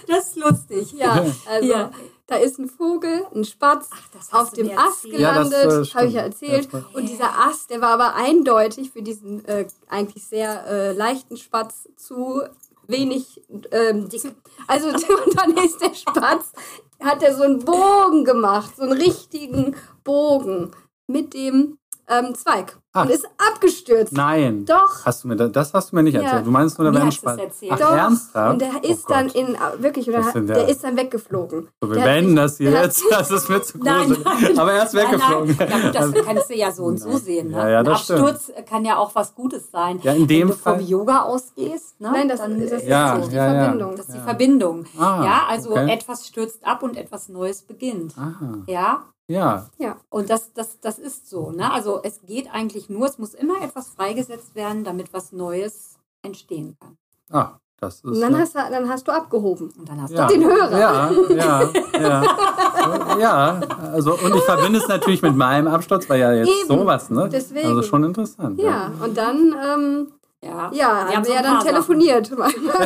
Das 0.07 0.27
ist 0.27 0.35
lustig. 0.37 0.93
ja, 0.93 1.11
also 1.49 1.67
Ja. 1.67 1.89
Da 2.31 2.37
ist 2.37 2.57
ein 2.59 2.69
Vogel, 2.69 3.25
ein 3.35 3.43
Spatz 3.43 3.89
hast 4.17 4.33
auf 4.33 4.51
dem 4.51 4.69
Ast 4.77 5.03
erzählt. 5.03 5.19
Ja, 5.19 5.43
gelandet, 5.43 5.87
äh, 5.87 5.93
habe 5.93 6.07
ich 6.07 6.13
ja 6.13 6.21
erzählt. 6.21 6.69
Ja, 6.71 6.85
Und 6.93 7.09
dieser 7.09 7.37
Ast, 7.37 7.69
der 7.69 7.81
war 7.81 7.89
aber 7.89 8.15
eindeutig 8.15 8.91
für 8.91 9.01
diesen 9.01 9.43
äh, 9.45 9.67
eigentlich 9.89 10.25
sehr 10.25 10.65
äh, 10.65 10.93
leichten 10.93 11.35
Spatz 11.35 11.89
zu 11.97 12.41
wenig 12.87 13.43
ähm, 13.71 14.07
dick. 14.07 14.33
Also 14.65 14.87
und 15.25 15.37
dann 15.37 15.57
ist 15.57 15.81
der 15.81 15.93
Spatz, 15.93 16.53
hat 17.01 17.21
er 17.21 17.35
so 17.35 17.43
einen 17.43 17.59
Bogen 17.59 18.23
gemacht, 18.23 18.77
so 18.77 18.83
einen 18.83 18.93
richtigen 18.93 19.75
Bogen 20.05 20.71
mit 21.07 21.33
dem 21.33 21.79
ähm, 22.11 22.35
Zweig 22.35 22.77
Ah. 22.93 23.03
und 23.03 23.09
ist 23.11 23.25
abgestürzt. 23.37 24.11
Nein. 24.11 24.65
Doch. 24.65 25.05
Hast 25.05 25.23
du 25.23 25.29
mir 25.29 25.37
das, 25.37 25.49
das 25.53 25.73
hast 25.73 25.91
du 25.91 25.95
mir 25.95 26.03
nicht 26.03 26.13
Ja. 26.15 26.23
erzählt. 26.23 26.45
Du 26.45 26.51
meinst 26.51 26.77
nur, 26.77 26.91
der 26.91 27.01
wäre 27.01 27.09
Spaß. 27.09 27.37
erzählt. 27.37 27.71
Ach, 27.73 27.79
Doch, 27.79 27.91
ernsthaft? 27.95 28.51
und 28.53 28.59
der 28.61 28.71
Oh 28.83 28.85
ist 28.91 29.09
dann 29.09 29.27
Gott. 29.27 29.35
in, 29.35 29.57
wirklich, 29.77 30.09
oder 30.09 30.23
der 30.33 30.41
der? 30.41 30.67
ist 30.67 30.83
dann 30.83 30.97
weggeflogen. 30.97 31.69
So, 31.79 31.89
wir 31.89 32.01
beenden 32.01 32.31
sich- 32.31 32.35
das 32.35 32.57
hier 32.57 32.71
jetzt. 32.71 33.03
Das 33.09 33.31
ist 33.31 33.47
mir 33.49 33.61
zu 33.61 33.77
nein. 33.77 34.13
Aber 34.57 34.73
er 34.73 34.83
ist 34.83 34.93
Nein, 34.93 35.05
weggeflogen. 35.07 35.55
nein. 35.57 35.69
Ja, 35.69 36.05
gut, 36.05 36.15
das 36.17 36.25
kannst 36.25 36.49
du 36.49 36.53
ja 36.55 36.71
so 36.73 36.83
und 36.83 36.97
so 36.97 37.17
sehen. 37.17 37.51
Ne? 37.51 37.57
Ja, 37.59 37.69
ja, 37.69 37.83
das 37.83 38.09
Ein 38.11 38.17
Absturz 38.17 38.51
kann 38.69 38.83
ja 38.83 38.97
auch 38.97 39.15
was 39.15 39.35
Gutes 39.35 39.71
sein. 39.71 40.01
Ja, 40.03 40.11
in 40.11 40.27
dem 40.27 40.49
Wenn 40.49 40.55
du 40.57 40.61
Fall- 40.61 40.77
vom 40.79 40.85
Yoga 40.85 41.21
ausgehst, 41.21 42.01
ne? 42.01 42.11
Nein, 42.11 42.27
das, 42.27 42.41
dann 42.41 42.59
das 42.59 42.71
ist 42.71 42.87
Ja, 42.87 43.15
nicht 43.17 43.31
die 43.31 43.35
ja, 43.37 43.53
ja. 43.53 43.63
Verbindung. 43.63 43.95
Das 43.95 44.07
ist 44.09 44.15
die 44.15 44.19
Verbindung. 44.19 44.85
Ah, 44.99 45.23
ja, 45.23 45.41
also 45.49 45.71
okay. 45.71 45.89
etwas 45.93 46.27
stürzt 46.27 46.65
ab 46.65 46.83
und 46.83 46.97
etwas 46.97 47.29
Neues 47.29 47.61
beginnt. 47.61 48.15
Aha. 48.17 48.57
Ja, 48.67 49.03
Ja, 49.31 49.67
Ja, 49.77 49.97
und 50.09 50.29
das, 50.29 50.51
das, 50.53 50.79
das 50.81 50.99
ist 50.99 51.29
so. 51.29 51.51
Ne? 51.51 51.71
Also 51.71 51.99
es 52.03 52.21
geht 52.25 52.47
eigentlich 52.53 52.89
nur, 52.89 53.07
es 53.07 53.17
muss 53.17 53.33
immer 53.33 53.61
etwas 53.61 53.89
freigesetzt 53.89 54.55
werden, 54.55 54.83
damit 54.83 55.13
was 55.13 55.31
Neues 55.31 55.97
entstehen 56.23 56.75
kann. 56.79 56.97
ah, 57.31 57.57
das 57.79 57.95
ist. 57.95 58.03
und 58.03 58.21
dann 58.21 58.33
ja- 58.33 58.39
hast, 58.39 58.53
du, 58.53 58.59
dann 58.69 58.87
hast 58.89 59.07
du 59.07 59.11
abgehoben. 59.11 59.73
Und 59.77 59.89
dann 59.89 60.01
hast 60.03 60.11
ja. 60.11 60.27
du 60.27 60.33
den 60.33 60.43
Hörer. 60.45 60.79
Ja, 60.79 61.11
ja, 61.29 61.69
ja. 61.99 63.17
ja, 63.19 63.59
also 63.91 64.13
und 64.13 64.35
ich 64.35 64.43
verbinde 64.43 64.77
es 64.77 64.87
natürlich 64.87 65.21
mit 65.23 65.35
meinem 65.35 65.67
Absturz, 65.67 66.07
weil 66.07 66.19
ja 66.19 66.31
jetzt 66.33 66.47
Eben, 66.49 66.67
sowas, 66.67 67.09
ne? 67.09 67.27
deswegen. 67.31 67.67
Also 67.69 67.81
schon 67.81 68.03
interessant. 68.03 68.59
Ja, 68.59 68.91
und 69.03 69.17
dann, 69.17 69.55
ähm, 69.65 70.07
ja, 70.43 70.69
ja, 70.73 71.07
Wir 71.09 71.15
haben 71.17 71.23
so 71.23 71.29
wir 71.31 71.35
ja 71.37 71.41
dann 71.43 71.59
telefoniert. 71.59 72.29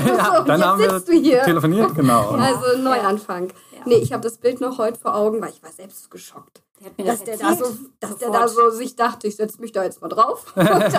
Ja, 0.06 0.38
so, 0.38 0.44
dann 0.44 0.60
jetzt 0.60 0.68
haben 0.68 0.80
wir 0.80 0.90
sitzt 0.92 1.08
du 1.10 1.14
hier. 1.14 1.42
telefoniert, 1.44 1.94
genau. 1.96 2.30
Also 2.32 2.82
Neuanfang. 2.82 3.50
Nee, 3.86 3.96
ich 3.96 4.14
habe 4.14 4.24
das 4.24 4.38
Bild 4.38 4.62
noch 4.62 4.78
heute 4.78 5.00
vor 5.00 5.16
Augen, 5.16 5.42
weil 5.42 5.50
ich 5.50 5.64
war 5.64 5.72
selbst 5.72 6.10
geschockt. 6.12 6.62
Der 6.80 6.88
hat 6.88 6.98
mir 6.98 7.06
Dass 7.06 7.24
das 7.24 7.38
der, 7.38 7.50
da 7.50 7.56
so, 7.56 7.78
dass 8.00 8.18
der 8.18 8.32
da 8.32 8.48
so 8.48 8.70
sich 8.70 8.96
dachte, 8.96 9.28
ich 9.28 9.36
setze 9.38 9.62
mich 9.62 9.72
da 9.72 9.84
jetzt 9.84 10.02
mal 10.02 10.10
drauf. 10.10 10.52
Und 10.56 10.66
dann 10.66 10.92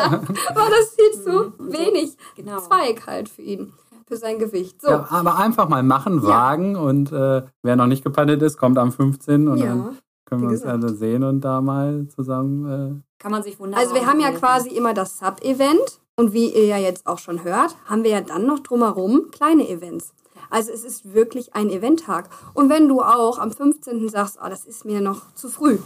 war 0.55 0.71
das 0.71 0.95
viel 0.97 1.23
zu 1.23 1.53
wenig 1.59 2.17
Genau. 2.35 2.61
Zweig 2.61 3.07
halt 3.07 3.29
für 3.29 3.43
ihn, 3.43 3.73
für 4.07 4.17
sein 4.17 4.39
Gewicht. 4.39 4.81
So, 4.81 4.89
Ja, 4.89 5.07
aber 5.11 5.37
einfach 5.37 5.69
mal 5.69 5.83
machen, 5.83 6.23
wagen 6.23 6.77
und 6.77 7.13
äh, 7.13 7.43
wer 7.63 7.77
noch 7.77 7.87
nicht 7.87 8.05
gepandet 8.05 8.41
ist, 8.43 8.57
kommt 8.57 8.79
am 8.79 8.91
15. 8.91 9.49
und 9.49 9.59
Ja, 9.59 9.67
dann 9.67 9.99
können 10.25 10.43
wir 10.43 10.49
uns 10.49 10.65
alle 10.65 10.95
sehen 10.95 11.23
und 11.25 11.43
da 11.43 11.61
mal 11.61 12.07
zusammen. 12.09 13.05
Kann 13.19 13.31
man 13.31 13.43
sich 13.43 13.59
wunderbar 13.59 13.83
Also 13.83 13.95
wir 13.95 14.07
haben 14.07 14.21
ja 14.21 14.33
quasi 14.33 14.71
immer 14.71 14.95
das 14.95 15.19
Sub-Event 15.19 16.01
und 16.17 16.33
wie 16.33 16.49
ihr 16.55 16.65
ja 16.65 16.79
jetzt 16.79 17.07
auch 17.07 17.19
schon 17.19 17.45
hört, 17.45 17.77
haben 17.85 18.03
wir 18.03 18.11
ja 18.11 18.21
dann 18.23 18.47
noch 18.47 18.61
drumherum 18.61 19.31
kleine 19.31 19.69
Events. 19.69 20.15
Also 20.51 20.73
es 20.73 20.85
ist 20.85 21.15
wirklich 21.15 21.55
ein 21.55 21.71
Eventtag. 21.71 22.31
Und 22.55 22.69
wenn 22.69 22.89
du 22.89 23.03
auch 23.03 23.39
am 23.39 23.53
15. 23.53 24.09
sagst, 24.09 24.39
oh, 24.43 24.49
das 24.49 24.65
ist 24.65 24.85
mir 24.85 25.01
noch 25.01 25.35
zu 25.35 25.49
früh, 25.49 25.79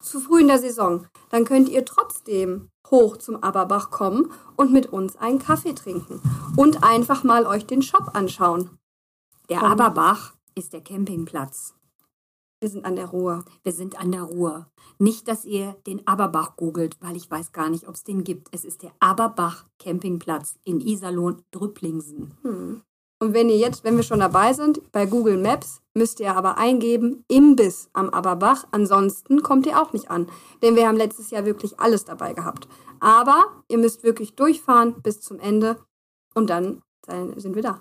zu 0.00 0.20
früh 0.20 0.40
in 0.40 0.48
der 0.48 0.58
Saison, 0.58 1.06
dann 1.30 1.44
könnt 1.44 1.68
ihr 1.68 1.84
trotzdem 1.84 2.68
hoch 2.90 3.16
zum 3.16 3.42
Aberbach 3.42 3.90
kommen 3.90 4.30
und 4.56 4.72
mit 4.72 4.86
uns 4.86 5.16
einen 5.16 5.38
Kaffee 5.38 5.74
trinken 5.74 6.20
und 6.56 6.84
einfach 6.84 7.24
mal 7.24 7.46
euch 7.46 7.66
den 7.66 7.82
Shop 7.82 8.10
anschauen. 8.14 8.70
Der 9.48 9.62
Aberbach 9.62 10.34
ist 10.54 10.72
der 10.72 10.80
Campingplatz. 10.80 11.74
Wir 12.60 12.70
sind 12.70 12.86
an 12.86 12.96
der 12.96 13.06
Ruhr. 13.06 13.44
Wir 13.62 13.72
sind 13.72 13.98
an 13.98 14.10
der 14.10 14.22
Ruhr. 14.22 14.70
Nicht, 14.98 15.28
dass 15.28 15.44
ihr 15.44 15.76
den 15.86 16.06
Aberbach 16.06 16.56
googelt, 16.56 16.96
weil 17.00 17.14
ich 17.14 17.30
weiß 17.30 17.52
gar 17.52 17.68
nicht, 17.68 17.86
ob 17.86 17.94
es 17.94 18.04
den 18.04 18.24
gibt. 18.24 18.48
Es 18.52 18.64
ist 18.64 18.82
der 18.82 18.92
Aberbach 19.00 19.66
Campingplatz 19.78 20.58
in 20.64 20.80
Iserlohn-Drüpplingsen. 20.80 22.32
Und 23.24 23.32
wenn 23.32 23.48
ihr 23.48 23.56
jetzt, 23.56 23.84
wenn 23.84 23.96
wir 23.96 24.02
schon 24.02 24.20
dabei 24.20 24.52
sind, 24.52 24.92
bei 24.92 25.06
Google 25.06 25.38
Maps 25.38 25.80
müsst 25.94 26.20
ihr 26.20 26.36
aber 26.36 26.58
eingeben 26.58 27.24
Imbiss 27.26 27.88
am 27.94 28.10
Aberbach. 28.10 28.66
Ansonsten 28.70 29.42
kommt 29.42 29.64
ihr 29.64 29.80
auch 29.80 29.94
nicht 29.94 30.10
an. 30.10 30.28
Denn 30.62 30.76
wir 30.76 30.86
haben 30.86 30.98
letztes 30.98 31.30
Jahr 31.30 31.46
wirklich 31.46 31.80
alles 31.80 32.04
dabei 32.04 32.34
gehabt. 32.34 32.68
Aber 33.00 33.42
ihr 33.68 33.78
müsst 33.78 34.02
wirklich 34.02 34.34
durchfahren 34.34 35.00
bis 35.00 35.22
zum 35.22 35.38
Ende 35.38 35.78
und 36.34 36.50
dann 36.50 36.82
sind 37.36 37.54
wir 37.54 37.62
da. 37.62 37.80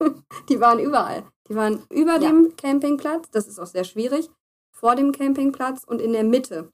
Die 0.48 0.58
waren 0.58 0.78
überall. 0.78 1.24
Die 1.50 1.54
waren 1.54 1.82
über 1.90 2.12
Ja. 2.12 2.30
dem 2.30 2.56
Campingplatz. 2.56 3.28
Das 3.30 3.48
ist 3.48 3.58
auch 3.58 3.66
sehr 3.66 3.84
schwierig. 3.84 4.30
Vor 4.70 4.94
dem 4.96 5.12
Campingplatz 5.12 5.84
und 5.84 6.00
in 6.00 6.14
der 6.14 6.24
Mitte. 6.24 6.72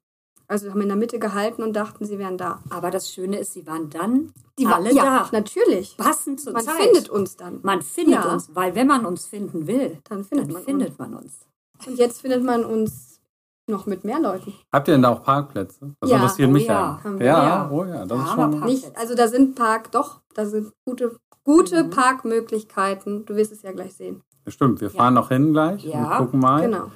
Also 0.53 0.71
haben 0.71 0.83
in 0.83 0.89
der 0.89 0.97
Mitte 0.99 1.19
gehalten 1.19 1.63
und 1.63 1.73
dachten, 1.73 2.05
sie 2.05 2.19
wären 2.19 2.37
da. 2.37 2.61
Aber 2.69 2.91
das 2.91 3.11
Schöne 3.11 3.39
ist, 3.39 3.55
sie 3.55 3.67
waren 3.67 3.89
dann 3.89 4.33
Die 4.59 4.67
alle 4.67 4.91
waren 4.91 4.97
ja, 4.97 5.05
da. 5.05 5.29
natürlich. 5.33 5.97
Passend 5.97 6.41
zur 6.41 6.53
Man 6.53 6.63
Zeit. 6.63 6.75
findet 6.77 7.09
uns 7.09 7.37
dann. 7.37 7.61
man 7.63 7.81
findet 7.81 8.17
Ja. 8.25 8.33
uns, 8.33 8.51
weil 8.55 8.75
wenn 8.75 8.87
man 8.87 9.07
uns 9.07 9.25
finden 9.27 9.67
will, 9.67 9.99
Dann 10.11 10.25
findet 10.25 10.49
dann 10.49 10.53
man 10.55 10.63
findet 10.63 10.89
uns. 10.91 10.99
man 10.99 11.15
uns. 11.15 11.39
Und 11.87 11.97
jetzt 11.99 12.21
findet 12.21 12.45
man 12.45 12.65
uns 12.67 13.21
noch 13.67 13.87
mit 13.87 14.05
mehr 14.05 14.21
Leuten. 14.21 14.53
Habt 14.71 14.89
ihr 14.89 14.93
denn 14.93 15.03
da 15.03 15.09
auch 15.09 15.23
Parkplätze? 15.23 15.95
Das 16.01 16.11
Ja, 16.11 16.17
interessiert 16.17 16.49
oh 16.51 16.53
mich 16.53 16.67
ja. 16.67 16.73
ja. 16.73 17.01
Haben 17.03 17.19
wir. 17.19 17.27
Ja, 17.27 17.45
Ja. 17.47 17.71
oh 17.71 17.85
ja, 17.85 18.05
das 18.05 18.09
Da 18.09 18.25
ist 18.25 18.31
schon. 18.35 18.51
Park- 18.59 18.65
Nicht, 18.67 18.97
also 18.99 19.15
da 19.15 19.29
sind 19.29 19.55
Park, 19.55 19.91
doch, 19.93 20.21
da 20.35 20.45
sind 20.45 20.71
gute, 20.85 21.17
gute 21.45 21.85
Mhm. 21.85 21.91
Parkmöglichkeiten. 21.91 23.25
Du 23.25 23.37
wirst 23.37 23.53
es 23.53 23.63
ja 23.63 23.73
gleich 23.73 23.95
sehen. 23.95 24.23
Stimmt, 24.49 24.81
wir 24.81 24.91
fahren 24.91 25.15
noch 25.15 25.29
hin 25.29 25.53
gleich 25.53 25.85
Ja. 25.85 26.19
und 26.19 26.27
gucken 26.27 26.41
mal. 26.41 26.63
Genau. 26.63 26.91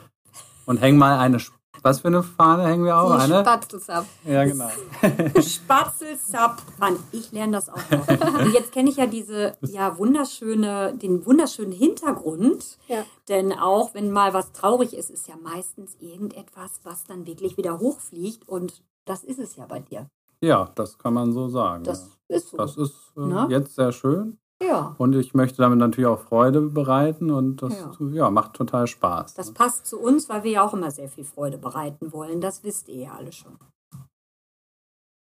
Und 0.66 0.79
hängen 0.79 0.99
mal 0.99 1.19
eine. 1.19 1.38
Was 1.83 2.01
für 2.01 2.09
eine 2.09 2.23
Fahne 2.23 2.65
hängen 2.67 2.85
wir 2.85 2.97
auch? 2.99 3.17
Die 3.17 3.23
eine? 3.23 3.41
Spatzels 3.41 3.89
ab. 3.89 4.07
Ja, 4.25 4.45
genau. 4.45 4.69
Spatzelsap. 5.41 6.62
Mann, 6.79 6.97
ich 7.12 7.33
lerne 7.33 7.53
das 7.53 7.69
auch 7.69 7.91
noch. 7.91 8.09
Und 8.09 8.53
jetzt 8.53 8.73
kenne 8.73 8.91
ich 8.91 8.97
ja 8.97 9.07
diese 9.07 9.57
ja 9.62 9.97
wunderschöne, 9.99 10.95
den 10.95 11.25
wunderschönen 11.27 11.73
Hintergrund. 11.73 12.79
Ja. 12.89 13.05
Denn 13.29 13.53
auch 13.53 13.95
wenn 13.95 14.11
mal 14.11 14.35
was 14.35 14.53
traurig 14.53 14.95
ist, 14.95 15.11
ist 15.11 15.29
ja 15.29 15.35
meistens 15.43 15.97
irgendetwas, 16.01 16.81
was 16.85 17.05
dann 17.05 17.27
wirklich 17.27 17.57
wieder 17.57 17.79
hochfliegt. 17.79 18.49
Und 18.49 18.83
das 19.05 19.25
ist 19.25 19.39
es 19.39 19.57
ja 19.57 19.67
bei 19.67 19.81
dir. 19.81 20.09
Ja, 20.41 20.71
das 20.75 20.99
kann 20.99 21.15
man 21.15 21.33
so 21.33 21.49
sagen. 21.49 21.85
Das 21.85 22.19
ja. 22.29 22.37
ist 22.37 22.51
so. 22.51 22.57
Das 22.57 22.77
ist 22.77 23.12
äh, 23.17 23.21
Ne? 23.21 23.47
jetzt 23.51 23.75
sehr 23.75 23.93
schön. 23.93 24.39
Ja. 24.62 24.95
Und 24.99 25.14
ich 25.14 25.35
möchte 25.35 25.59
damit 25.59 25.79
natürlich 25.79 26.07
auch 26.07 26.21
Freude 26.21 26.61
bereiten 26.62 27.31
und 27.31 27.62
das 27.62 27.75
Ja. 27.79 27.92
ja. 28.12 28.31
macht 28.31 28.55
total 28.55 28.87
Spaß. 28.87 29.35
Das 29.35 29.53
passt 29.53 29.87
zu 29.87 30.01
uns, 30.01 30.29
weil 30.29 30.45
wir 30.45 30.51
ja 30.53 30.62
auch 30.66 30.73
immer 30.75 30.90
sehr 30.90 31.09
viel 31.09 31.25
Freude 31.25 31.59
bereiten 31.59 32.12
wollen. 32.12 32.40
Das 32.40 32.64
wisst 32.64 32.88
ihr 32.88 32.97
ja 33.05 33.12
alle 33.14 33.33
schon. 33.33 33.57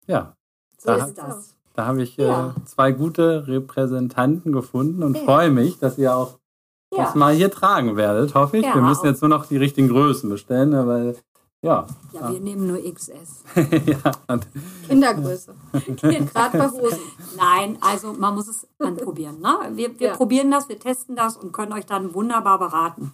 ja. 0.07 0.35
So 0.79 0.89
Da- 0.91 1.05
ist 1.07 1.15
das. 1.19 1.57
Da 1.75 1.87
habe 1.87 2.03
ich 2.03 2.17
Ja. 2.17 2.51
äh, 2.57 2.65
zwei 2.65 2.93
gute 2.93 3.47
Repräsentanten 3.49 4.53
gefunden 4.53 5.03
und 5.03 5.17
Ja. 5.17 5.25
freue 5.25 5.51
mich, 5.51 5.79
dass 5.79 5.99
ihr 5.99 6.15
auch 6.15 6.39
das 6.91 7.15
mal 7.15 7.35
hier 7.35 7.51
tragen 7.51 7.97
werdet, 7.97 8.35
hoffe 8.35 8.57
ich. 8.59 8.65
Wir 8.65 8.81
müssen 8.81 9.05
jetzt 9.07 9.21
nur 9.21 9.29
noch 9.29 9.47
die 9.47 9.57
richtigen 9.59 9.89
Größen 9.89 10.31
bestellen, 10.31 10.71
ne, 10.71 10.87
weil 10.87 11.17
ja. 11.66 11.87
Ja, 12.12 12.33
wir 12.33 12.40
nehmen 12.40 12.66
nur 12.66 12.79
XS. 12.79 13.42
ja. 13.87 14.12
Kindergröße. 14.88 15.55
Gerade 15.96 16.59
bei 16.59 16.70
Hosen. 16.70 16.98
Nein, 17.37 17.76
also 17.81 18.12
man 18.12 18.35
muss 18.35 18.48
es 18.48 18.66
anprobieren. 18.79 19.40
Ne? 19.40 19.55
Wir, 19.74 19.98
wir 19.98 20.09
Ja. 20.09 20.14
probieren 20.16 20.50
das, 20.50 20.68
wir 20.68 20.79
testen 20.79 21.16
das 21.16 21.37
und 21.37 21.52
können 21.52 21.72
euch 21.72 21.85
dann 21.87 22.14
wunderbar 22.14 22.59
beraten. 22.59 23.12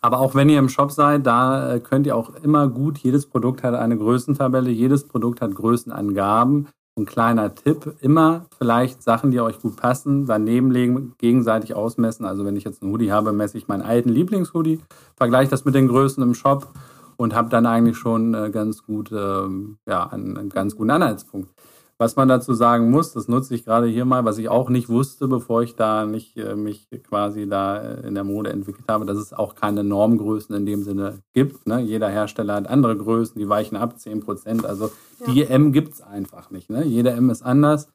Aber 0.00 0.18
auch 0.20 0.34
wenn 0.34 0.50
ihr 0.50 0.58
im 0.58 0.68
Shop 0.68 0.92
seid, 0.92 1.26
da 1.26 1.74
äh, 1.74 1.80
könnt 1.80 2.06
ihr 2.06 2.14
auch 2.14 2.30
immer 2.42 2.68
gut, 2.68 2.98
jedes 2.98 3.24
Produkt 3.26 3.62
hat 3.62 3.74
eine 3.74 3.96
Größentabelle, 3.96 4.70
jedes 4.70 5.08
Produkt 5.08 5.40
hat 5.40 5.54
Größenangaben. 5.54 6.68
Ein 6.96 7.06
kleiner 7.06 7.52
Tipp, 7.54 7.96
immer 8.02 8.44
vielleicht 8.56 9.02
Sachen, 9.02 9.32
die 9.32 9.40
euch 9.40 9.60
gut 9.60 9.76
passen, 9.76 10.26
daneben 10.26 10.70
legen, 10.70 11.14
gegenseitig 11.18 11.74
ausmessen. 11.74 12.24
Also 12.24 12.44
wenn 12.44 12.54
ich 12.54 12.62
jetzt 12.64 12.82
einen 12.82 12.92
Hoodie 12.92 13.10
habe, 13.10 13.32
messe 13.32 13.58
ich 13.58 13.66
meinen 13.66 13.82
alten 13.82 14.10
Lieblingshoodie, 14.10 14.78
vergleiche 15.16 15.50
das 15.50 15.64
mit 15.64 15.74
den 15.74 15.88
Größen 15.88 16.22
im 16.22 16.34
Shop 16.34 16.68
und 17.16 17.34
habe 17.34 17.48
dann 17.48 17.66
eigentlich 17.66 17.96
schon 17.96 18.34
äh, 18.34 18.50
ganz 18.50 18.84
gut, 18.84 19.10
ähm, 19.12 19.78
ja, 19.86 20.06
einen, 20.06 20.36
einen 20.36 20.50
ganz 20.50 20.76
guten 20.76 20.90
Anhaltspunkt. 20.90 21.50
Was 21.96 22.16
man 22.16 22.26
dazu 22.26 22.54
sagen 22.54 22.90
muss, 22.90 23.12
das 23.12 23.28
nutze 23.28 23.54
ich 23.54 23.64
gerade 23.64 23.86
hier 23.86 24.04
mal, 24.04 24.24
was 24.24 24.38
ich 24.38 24.48
auch 24.48 24.68
nicht 24.68 24.88
wusste, 24.88 25.28
bevor 25.28 25.62
ich 25.62 25.76
da 25.76 26.06
nicht 26.06 26.36
äh, 26.36 26.56
mich 26.56 26.88
quasi 27.08 27.48
da 27.48 27.76
äh, 27.76 28.06
in 28.06 28.14
der 28.16 28.24
Mode 28.24 28.50
entwickelt 28.50 28.86
habe, 28.88 29.06
dass 29.06 29.16
es 29.16 29.32
auch 29.32 29.54
keine 29.54 29.84
Normgrößen 29.84 30.56
in 30.56 30.66
dem 30.66 30.82
Sinne 30.82 31.20
gibt. 31.34 31.68
Ne? 31.68 31.80
Jeder 31.80 32.08
Hersteller 32.08 32.54
hat 32.54 32.66
andere 32.66 32.96
Größen, 32.96 33.38
die 33.38 33.48
weichen 33.48 33.76
ab 33.76 33.98
10 34.00 34.20
Prozent. 34.20 34.66
Also 34.66 34.90
die 35.28 35.44
M 35.44 35.72
gibt 35.72 35.94
es 35.94 36.02
einfach 36.02 36.50
nicht. 36.50 36.68
Ne? 36.68 36.84
Jede 36.84 37.10
M 37.10 37.30
ist 37.30 37.42
anders, 37.42 37.88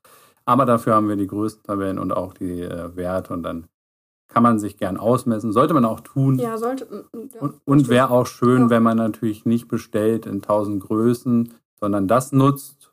aber 0.45 0.65
dafür 0.65 0.95
haben 0.95 1.09
wir 1.09 1.17
die 1.17 1.27
Größentabellen 1.27 1.99
und 1.99 2.13
auch 2.13 2.33
die 2.33 2.61
äh, 2.61 2.95
Werte 2.95 3.33
und 3.33 3.43
dann 3.43 3.67
kann 4.29 4.43
man 4.43 4.59
sich 4.59 4.77
gern 4.77 4.97
ausmessen. 4.97 5.51
Sollte 5.51 5.73
man 5.73 5.83
auch 5.85 5.99
tun. 5.99 6.39
Ja, 6.39 6.57
sollte. 6.57 6.85
mm, 6.85 7.17
mm, 7.17 7.29
ja. 7.33 7.41
Und, 7.41 7.55
und 7.65 7.89
wäre 7.89 8.11
auch 8.11 8.25
schön, 8.27 8.63
Ja. 8.63 8.69
wenn 8.69 8.83
man 8.83 8.97
natürlich 8.97 9.45
nicht 9.45 9.67
bestellt 9.67 10.25
in 10.25 10.41
tausend 10.41 10.81
Größen, 10.83 11.53
sondern 11.79 12.07
das 12.07 12.31
nutzt 12.31 12.91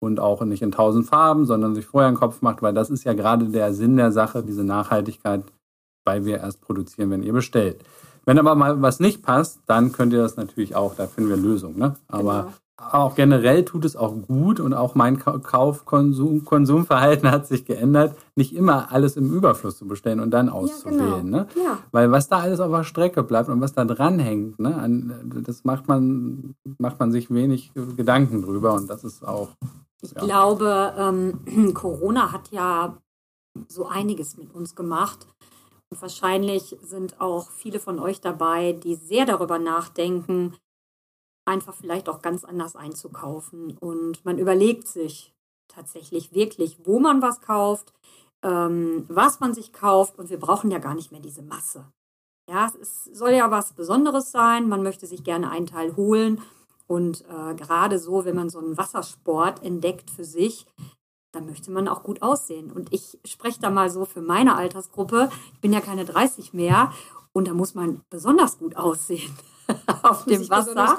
und 0.00 0.20
auch 0.20 0.42
nicht 0.44 0.62
in 0.62 0.70
tausend 0.72 1.06
Farben, 1.06 1.44
sondern 1.46 1.74
sich 1.74 1.86
vorher 1.86 2.08
einen 2.08 2.16
Kopf 2.16 2.40
macht, 2.42 2.62
weil 2.62 2.72
das 2.74 2.90
ist 2.90 3.04
ja 3.04 3.12
gerade 3.12 3.46
der 3.46 3.74
Sinn 3.74 3.96
der 3.96 4.12
Sache, 4.12 4.42
diese 4.42 4.64
Nachhaltigkeit, 4.64 5.42
weil 6.04 6.24
wir 6.24 6.38
erst 6.38 6.60
produzieren, 6.60 7.10
wenn 7.10 7.22
ihr 7.24 7.32
bestellt. 7.32 7.82
Wenn 8.24 8.38
aber 8.38 8.54
mal 8.54 8.80
was 8.80 9.00
nicht 9.00 9.22
passt, 9.22 9.60
dann 9.66 9.90
könnt 9.90 10.12
ihr 10.12 10.20
das 10.20 10.36
natürlich 10.36 10.76
auch, 10.76 10.94
da 10.94 11.06
finden 11.06 11.30
wir 11.30 11.36
Lösungen. 11.36 11.78
Ne? 11.78 11.96
Aber 12.08 12.52
auch 12.80 13.16
generell 13.16 13.64
tut 13.64 13.84
es 13.84 13.96
auch 13.96 14.14
gut 14.28 14.60
und 14.60 14.72
auch 14.72 14.94
mein 14.94 15.18
Ka- 15.18 15.38
Kaufkonsum 15.38 16.44
Konsumverhalten 16.44 17.30
hat 17.30 17.46
sich 17.46 17.64
geändert, 17.64 18.16
nicht 18.36 18.54
immer 18.54 18.92
alles 18.92 19.16
im 19.16 19.34
Überfluss 19.34 19.76
zu 19.78 19.86
bestellen 19.88 20.20
und 20.20 20.30
dann 20.30 20.48
auszuwählen. 20.48 21.24
genau. 21.24 21.38
ne? 21.38 21.46
Ja. 21.56 21.78
Weil 21.90 22.10
was 22.12 22.28
da 22.28 22.38
alles 22.38 22.60
auf 22.60 22.70
der 22.70 22.84
Strecke 22.84 23.22
bleibt 23.24 23.48
und 23.48 23.60
was 23.60 23.72
da 23.72 23.84
dranhängt, 23.84 24.58
ne, 24.60 24.76
an, 24.76 25.42
das 25.44 25.64
macht 25.64 25.88
man, 25.88 26.54
macht 26.78 27.00
man 27.00 27.10
sich 27.10 27.30
wenig 27.32 27.72
Gedanken 27.96 28.42
drüber 28.42 28.74
und 28.74 28.88
das 28.88 29.02
ist 29.04 29.26
auch. 29.26 29.48
Ich 30.00 30.12
Ja. 30.12 30.24
glaube, 30.24 30.94
ähm, 30.96 31.72
Corona 31.74 32.30
hat 32.32 32.50
ja 32.52 32.96
so 33.66 33.86
einiges 33.88 34.36
mit 34.36 34.54
uns 34.54 34.76
gemacht. 34.76 35.26
Und 35.90 36.00
wahrscheinlich 36.00 36.76
sind 36.82 37.20
auch 37.20 37.50
viele 37.50 37.80
von 37.80 37.98
euch 37.98 38.20
dabei, 38.20 38.72
die 38.72 38.94
sehr 38.94 39.24
darüber 39.26 39.58
nachdenken, 39.58 40.54
einfach 41.48 41.74
vielleicht 41.74 42.08
auch 42.08 42.22
ganz 42.22 42.44
anders 42.44 42.76
einzukaufen. 42.76 43.76
Und 43.78 44.24
man 44.24 44.38
überlegt 44.38 44.86
sich 44.86 45.34
tatsächlich 45.66 46.32
wirklich, 46.32 46.78
wo 46.84 47.00
man 47.00 47.22
was 47.22 47.40
kauft, 47.40 47.92
ähm, 48.42 49.04
was 49.08 49.40
man 49.40 49.54
sich 49.54 49.72
kauft. 49.72 50.18
Und 50.18 50.30
wir 50.30 50.38
brauchen 50.38 50.70
ja 50.70 50.78
gar 50.78 50.94
nicht 50.94 51.10
mehr 51.10 51.20
diese 51.20 51.42
Masse. 51.42 51.84
Ja, 52.48 52.70
es 52.80 53.04
soll 53.04 53.32
ja 53.32 53.50
was 53.50 53.72
Besonderes 53.72 54.30
sein. 54.30 54.68
Man 54.68 54.82
möchte 54.82 55.06
sich 55.06 55.24
gerne 55.24 55.50
einen 55.50 55.66
Teil 55.66 55.96
holen. 55.96 56.40
Und 56.86 57.24
äh, 57.28 57.54
gerade 57.54 57.98
so, 57.98 58.24
wenn 58.24 58.36
man 58.36 58.50
so 58.50 58.58
einen 58.58 58.78
Wassersport 58.78 59.62
entdeckt 59.62 60.10
für 60.10 60.24
sich, 60.24 60.66
dann 61.32 61.46
möchte 61.46 61.70
man 61.70 61.88
auch 61.88 62.02
gut 62.02 62.22
aussehen. 62.22 62.72
Und 62.72 62.92
ich 62.92 63.18
spreche 63.24 63.60
da 63.60 63.68
mal 63.68 63.90
so 63.90 64.06
für 64.06 64.22
meine 64.22 64.56
Altersgruppe. 64.56 65.30
Ich 65.52 65.60
bin 65.60 65.72
ja 65.72 65.80
keine 65.80 66.04
30 66.04 66.54
mehr. 66.54 66.92
Und 67.32 67.48
da 67.48 67.54
muss 67.54 67.74
man 67.74 68.00
besonders 68.08 68.58
gut 68.58 68.76
aussehen 68.76 69.34
auf 70.02 70.24
dem 70.24 70.38
sich 70.38 70.50
Wasser. 70.50 70.98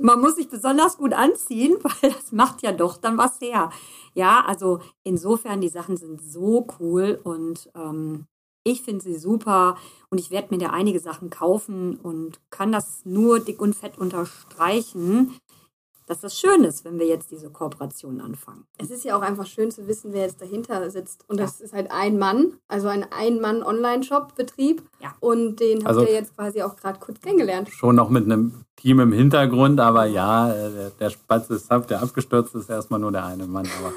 Man 0.00 0.20
muss 0.20 0.36
sich 0.36 0.48
besonders 0.48 0.96
gut 0.96 1.12
anziehen, 1.12 1.76
weil 1.82 2.12
das 2.12 2.32
macht 2.32 2.62
ja 2.62 2.72
doch 2.72 2.96
dann 2.96 3.18
was 3.18 3.40
her. 3.40 3.70
Ja, 4.14 4.44
also 4.46 4.80
insofern, 5.04 5.60
die 5.60 5.68
Sachen 5.68 5.96
sind 5.96 6.22
so 6.22 6.66
cool 6.78 7.20
und 7.22 7.70
ähm, 7.74 8.26
ich 8.64 8.82
finde 8.82 9.02
sie 9.02 9.16
super 9.16 9.76
und 10.10 10.18
ich 10.18 10.30
werde 10.30 10.48
mir 10.54 10.58
da 10.58 10.70
einige 10.70 11.00
Sachen 11.00 11.30
kaufen 11.30 11.96
und 11.96 12.40
kann 12.50 12.70
das 12.70 13.04
nur 13.04 13.40
dick 13.40 13.60
und 13.60 13.74
fett 13.74 13.98
unterstreichen, 13.98 15.36
dass 16.06 16.20
das 16.20 16.38
schön 16.38 16.64
ist, 16.64 16.84
wenn 16.84 16.98
wir 16.98 17.06
jetzt 17.06 17.30
diese 17.30 17.50
Kooperation 17.50 18.20
anfangen. 18.20 18.64
Es 18.78 18.90
ist 18.90 19.04
ja 19.04 19.16
auch 19.16 19.22
einfach 19.22 19.46
schön 19.46 19.70
zu 19.70 19.86
wissen, 19.86 20.12
wer 20.12 20.22
jetzt 20.22 20.40
dahinter 20.40 20.90
sitzt. 20.90 21.24
Und 21.28 21.38
das 21.38 21.60
ist 21.60 21.72
halt 21.72 21.90
ein 21.90 22.18
Mann, 22.18 22.54
also 22.68 22.88
ein 22.88 23.06
Ein-Mann-Online-Shop-Betrieb. 23.10 24.82
Ja. 25.00 25.14
Und 25.20 25.56
den 25.60 25.78
habt 25.78 25.88
Also- 25.88 26.02
ihr 26.02 26.12
jetzt 26.12 26.36
quasi 26.36 26.62
auch 26.62 26.76
gerade 26.76 26.98
kurz 26.98 27.20
kennengelernt. 27.20 27.68
Schon 27.70 27.96
noch 27.96 28.08
mit 28.10 28.24
einem 28.24 28.64
Team 28.76 29.00
im 29.00 29.12
Hintergrund, 29.12 29.80
aber 29.80 30.06
ja, 30.06 30.52
äh, 30.52 30.70
der, 30.72 30.90
der 30.90 31.10
Spatz 31.10 31.50
ist 31.50 31.70
ab, 31.70 31.86
der 31.88 32.02
abgestürzt 32.02 32.54
ist 32.54 32.68
erstmal 32.70 33.00
nur 33.00 33.12
der 33.12 33.24
eine 33.24 33.46
Mann, 33.46 33.68
aber 33.78 33.92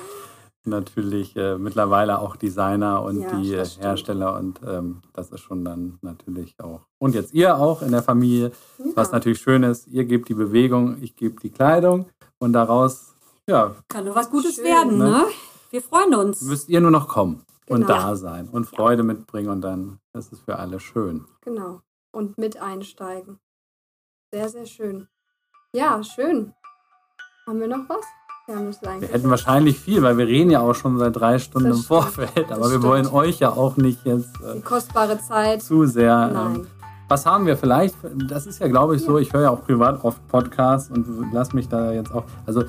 natürlich 0.67 1.35
äh, 1.35 1.57
mittlerweile 1.57 2.19
auch 2.19 2.35
Designer 2.35 3.01
und 3.03 3.21
Ja, 3.21 3.35
die 3.35 3.53
äh. 3.53 3.65
Hersteller 3.79 4.35
und 4.35 4.59
ähm, 4.65 5.01
das 5.13 5.29
ist 5.31 5.41
schon 5.41 5.63
dann 5.65 5.97
natürlich 6.01 6.55
auch. 6.59 6.81
Und 6.99 7.15
jetzt 7.15 7.33
ihr 7.33 7.57
auch 7.57 7.81
in 7.81 7.91
der 7.91 8.03
Familie, 8.03 8.51
was 8.95 9.11
natürlich 9.11 9.39
schön 9.39 9.63
ist, 9.63 9.87
ihr 9.87 10.05
gebt 10.05 10.29
die 10.29 10.33
Bewegung, 10.33 10.97
ich 11.01 11.15
gebe 11.15 11.39
die 11.39 11.49
Kleidung 11.49 12.07
und 12.39 12.53
daraus, 12.53 13.13
ja, 13.47 13.75
Kann 13.87 14.05
nur 14.05 14.15
was 14.15 14.29
Gutes 14.29 14.55
Schön, 14.55 14.65
werden, 14.65 14.97
ne? 14.97 15.09
ne? 15.09 15.25
Wir 15.71 15.81
freuen 15.81 16.15
uns. 16.15 16.41
müsst 16.41 16.69
ihr 16.69 16.81
nur 16.81 16.91
noch 16.91 17.07
kommen 17.07 17.43
und 17.67 17.81
Genau. 17.81 17.87
da 17.87 18.15
sein 18.15 18.47
und 18.49 18.65
Freude 18.65 19.03
mitbringen 19.03 19.49
und 19.49 19.61
dann 19.61 19.99
ist 20.13 20.31
es 20.33 20.39
für 20.39 20.57
alle 20.57 20.79
schön. 20.79 21.25
Genau. 21.41 21.81
Und 22.11 22.37
mit 22.37 22.57
einsteigen. 22.61 23.39
Sehr, 24.31 24.49
sehr 24.49 24.65
schön. 24.65 25.07
Ja, 25.73 26.01
schön. 26.03 26.53
Haben 27.45 27.59
wir 27.59 27.67
noch 27.67 27.87
was? 27.89 28.05
Ja, 28.47 28.57
Wir 29.01 29.07
hätten 29.07 29.29
wahrscheinlich 29.31 29.79
viel, 29.79 30.03
weil 30.03 30.19
wir 30.19 30.27
reden 30.27 30.51
ja 30.51 30.59
auch 30.59 30.75
schon 30.75 30.99
seit 30.99 31.15
drei 31.15 31.39
Stunden 31.39 31.69
Das 31.69 31.77
im 31.79 31.83
stimmt. 31.83 31.99
Vorfeld, 32.03 32.45
aber 32.51 32.59
Das 32.59 32.59
wir 32.59 32.67
stimmt. 32.77 32.83
wollen 32.83 33.07
euch 33.07 33.39
ja 33.39 33.49
auch 33.49 33.75
nicht 33.77 34.05
jetzt 34.05 34.35
äh, 34.41 34.53
Die 34.57 34.61
kostbare 34.61 35.17
Zeit. 35.19 35.63
zu 35.63 35.87
sehr. 35.87 36.27
Nein. 36.27 36.55
Ähm, 36.57 36.67
was 37.09 37.25
haben 37.25 37.47
wir 37.47 37.57
vielleicht? 37.57 37.95
Das 38.29 38.45
ist 38.45 38.59
ja, 38.59 38.67
glaube 38.67 38.95
ich, 38.95 39.01
so. 39.03 39.17
Ich 39.17 39.33
höre 39.33 39.41
ja 39.41 39.49
auch 39.49 39.63
privat 39.65 40.03
oft 40.03 40.27
Podcasts 40.27 40.91
und 40.91 41.07
lass 41.33 41.53
mich 41.53 41.69
da 41.69 41.91
jetzt 41.91 42.13
auch. 42.13 42.23
Also, 42.45 42.63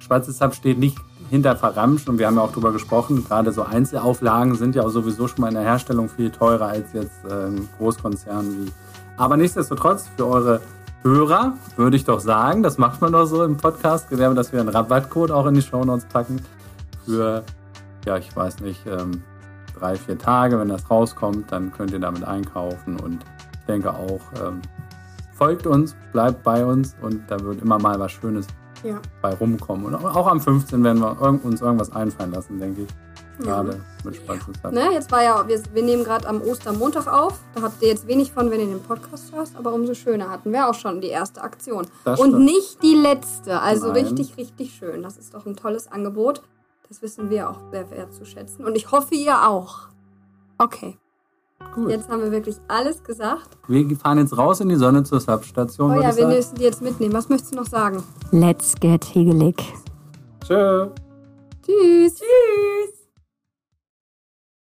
Schwarzes 0.00 0.38
Hub 0.42 0.54
steht 0.54 0.78
nicht 0.78 0.98
hinter 1.30 1.56
Verramscht 1.56 2.08
und 2.10 2.18
wir 2.18 2.26
haben 2.26 2.36
ja 2.36 2.42
auch 2.42 2.52
drüber 2.52 2.72
gesprochen. 2.72 3.24
Gerade 3.26 3.52
so 3.52 3.62
Einzelauflagen 3.62 4.54
sind 4.54 4.74
ja 4.74 4.82
auch 4.82 4.90
sowieso 4.90 5.28
schon 5.28 5.40
mal 5.40 5.48
in 5.48 5.54
der 5.54 5.64
Herstellung 5.64 6.10
viel 6.10 6.30
teurer 6.30 6.66
als 6.66 6.92
jetzt 6.92 7.24
äh, 7.28 7.46
ein 7.46 7.68
Großkonzern 7.78 8.50
wie. 8.66 8.72
Aber 9.16 9.38
nichtsdestotrotz, 9.38 10.08
für 10.16 10.26
eure 10.26 10.60
Hörer 11.06 11.54
würde 11.76 11.96
ich 11.96 12.04
doch 12.04 12.18
sagen, 12.18 12.64
das 12.64 12.78
macht 12.78 13.00
man 13.00 13.12
doch 13.12 13.26
so 13.26 13.44
im 13.44 13.56
Podcast-Gewerbe, 13.56 14.34
dass 14.34 14.52
wir 14.52 14.58
einen 14.58 14.70
Rabattcode 14.70 15.30
auch 15.30 15.46
in 15.46 15.54
die 15.54 15.62
Shownotes 15.62 16.04
packen 16.06 16.40
für, 17.04 17.44
ja, 18.04 18.16
ich 18.16 18.34
weiß 18.34 18.58
nicht, 18.58 18.84
ähm, 18.88 19.22
drei, 19.78 19.94
vier 19.94 20.18
Tage. 20.18 20.58
Wenn 20.58 20.68
das 20.68 20.90
rauskommt, 20.90 21.52
dann 21.52 21.70
könnt 21.72 21.92
ihr 21.92 22.00
damit 22.00 22.24
einkaufen 22.24 22.98
und 22.98 23.24
ich 23.60 23.66
denke 23.66 23.90
auch, 23.94 24.20
ähm, 24.44 24.60
folgt 25.34 25.68
uns, 25.68 25.94
bleibt 26.10 26.42
bei 26.42 26.64
uns 26.64 26.96
und 27.00 27.22
da 27.28 27.38
wird 27.38 27.62
immer 27.62 27.78
mal 27.78 28.00
was 28.00 28.10
Schönes 28.10 28.48
Ja. 28.82 28.96
bei 29.22 29.32
rumkommen. 29.32 29.86
Und 29.86 29.94
auch 29.94 30.26
am 30.26 30.40
15 30.40 30.82
werden 30.82 31.00
wir 31.00 31.20
uns 31.44 31.60
irgendwas 31.60 31.92
einfallen 31.94 32.32
lassen, 32.32 32.58
denke 32.58 32.82
ich. 32.82 32.88
Gerade 33.38 33.80
mit 34.04 34.16
Spaß 34.16 34.36
ist 34.48 34.60
das. 34.62 34.72
Ne, 34.72 34.90
jetzt 34.92 35.12
war 35.12 35.22
ja, 35.22 35.46
wir, 35.46 35.60
wir 35.74 35.82
nehmen 35.82 36.04
gerade 36.04 36.26
am 36.28 36.40
Ostermontag 36.42 37.06
auf. 37.06 37.38
Da 37.54 37.62
habt 37.62 37.82
ihr 37.82 37.88
jetzt 37.88 38.06
wenig 38.06 38.32
von, 38.32 38.50
wenn 38.50 38.60
ihr 38.60 38.66
den 38.66 38.82
Podcast 38.82 39.32
hört, 39.34 39.50
aber 39.54 39.72
umso 39.74 39.94
schöner 39.94 40.30
hatten 40.30 40.52
wir 40.52 40.68
auch 40.68 40.74
schon 40.74 41.00
die 41.00 41.08
erste 41.08 41.42
Aktion. 41.42 41.86
Das 42.04 42.18
Und 42.18 42.30
stimmt. 42.30 42.44
nicht 42.44 42.82
die 42.82 42.94
letzte. 42.94 43.60
Also 43.60 43.88
Nein. 43.88 44.04
richtig, 44.06 44.36
richtig 44.38 44.72
schön. 44.74 45.02
Das 45.02 45.16
ist 45.18 45.34
doch 45.34 45.44
ein 45.46 45.56
tolles 45.56 45.90
Angebot. 45.92 46.42
Das 46.88 47.02
wissen 47.02 47.28
wir 47.30 47.50
auch 47.50 47.58
sehr 47.72 47.90
wertzuschätzen. 47.90 48.64
Und 48.64 48.76
ich 48.76 48.90
hoffe, 48.92 49.14
ihr 49.14 49.48
auch. 49.48 49.88
Okay, 50.58 50.96
Gut. 51.74 51.90
jetzt 51.90 52.08
haben 52.08 52.22
wir 52.22 52.30
wirklich 52.30 52.56
alles 52.68 53.02
gesagt. 53.04 53.58
Wir 53.68 53.96
fahren 53.96 54.18
jetzt 54.18 54.38
raus 54.38 54.60
in 54.60 54.68
die 54.70 54.76
Sonne 54.76 55.02
zur 55.04 55.20
Substation, 55.20 55.90
Oh 55.90 55.94
ja, 56.00 56.06
wir 56.06 56.12
sagen. 56.14 56.28
müssen 56.28 56.54
die 56.54 56.62
jetzt 56.62 56.80
mitnehmen. 56.80 57.12
Was 57.12 57.28
möchtest 57.28 57.52
du 57.52 57.56
noch 57.56 57.66
sagen? 57.66 58.02
Let's 58.30 58.74
get 58.80 59.04
hegelig. 59.14 59.56
Tschö. 60.46 60.86
Tschüss. 61.66 62.14
Tschüss. 62.14 62.95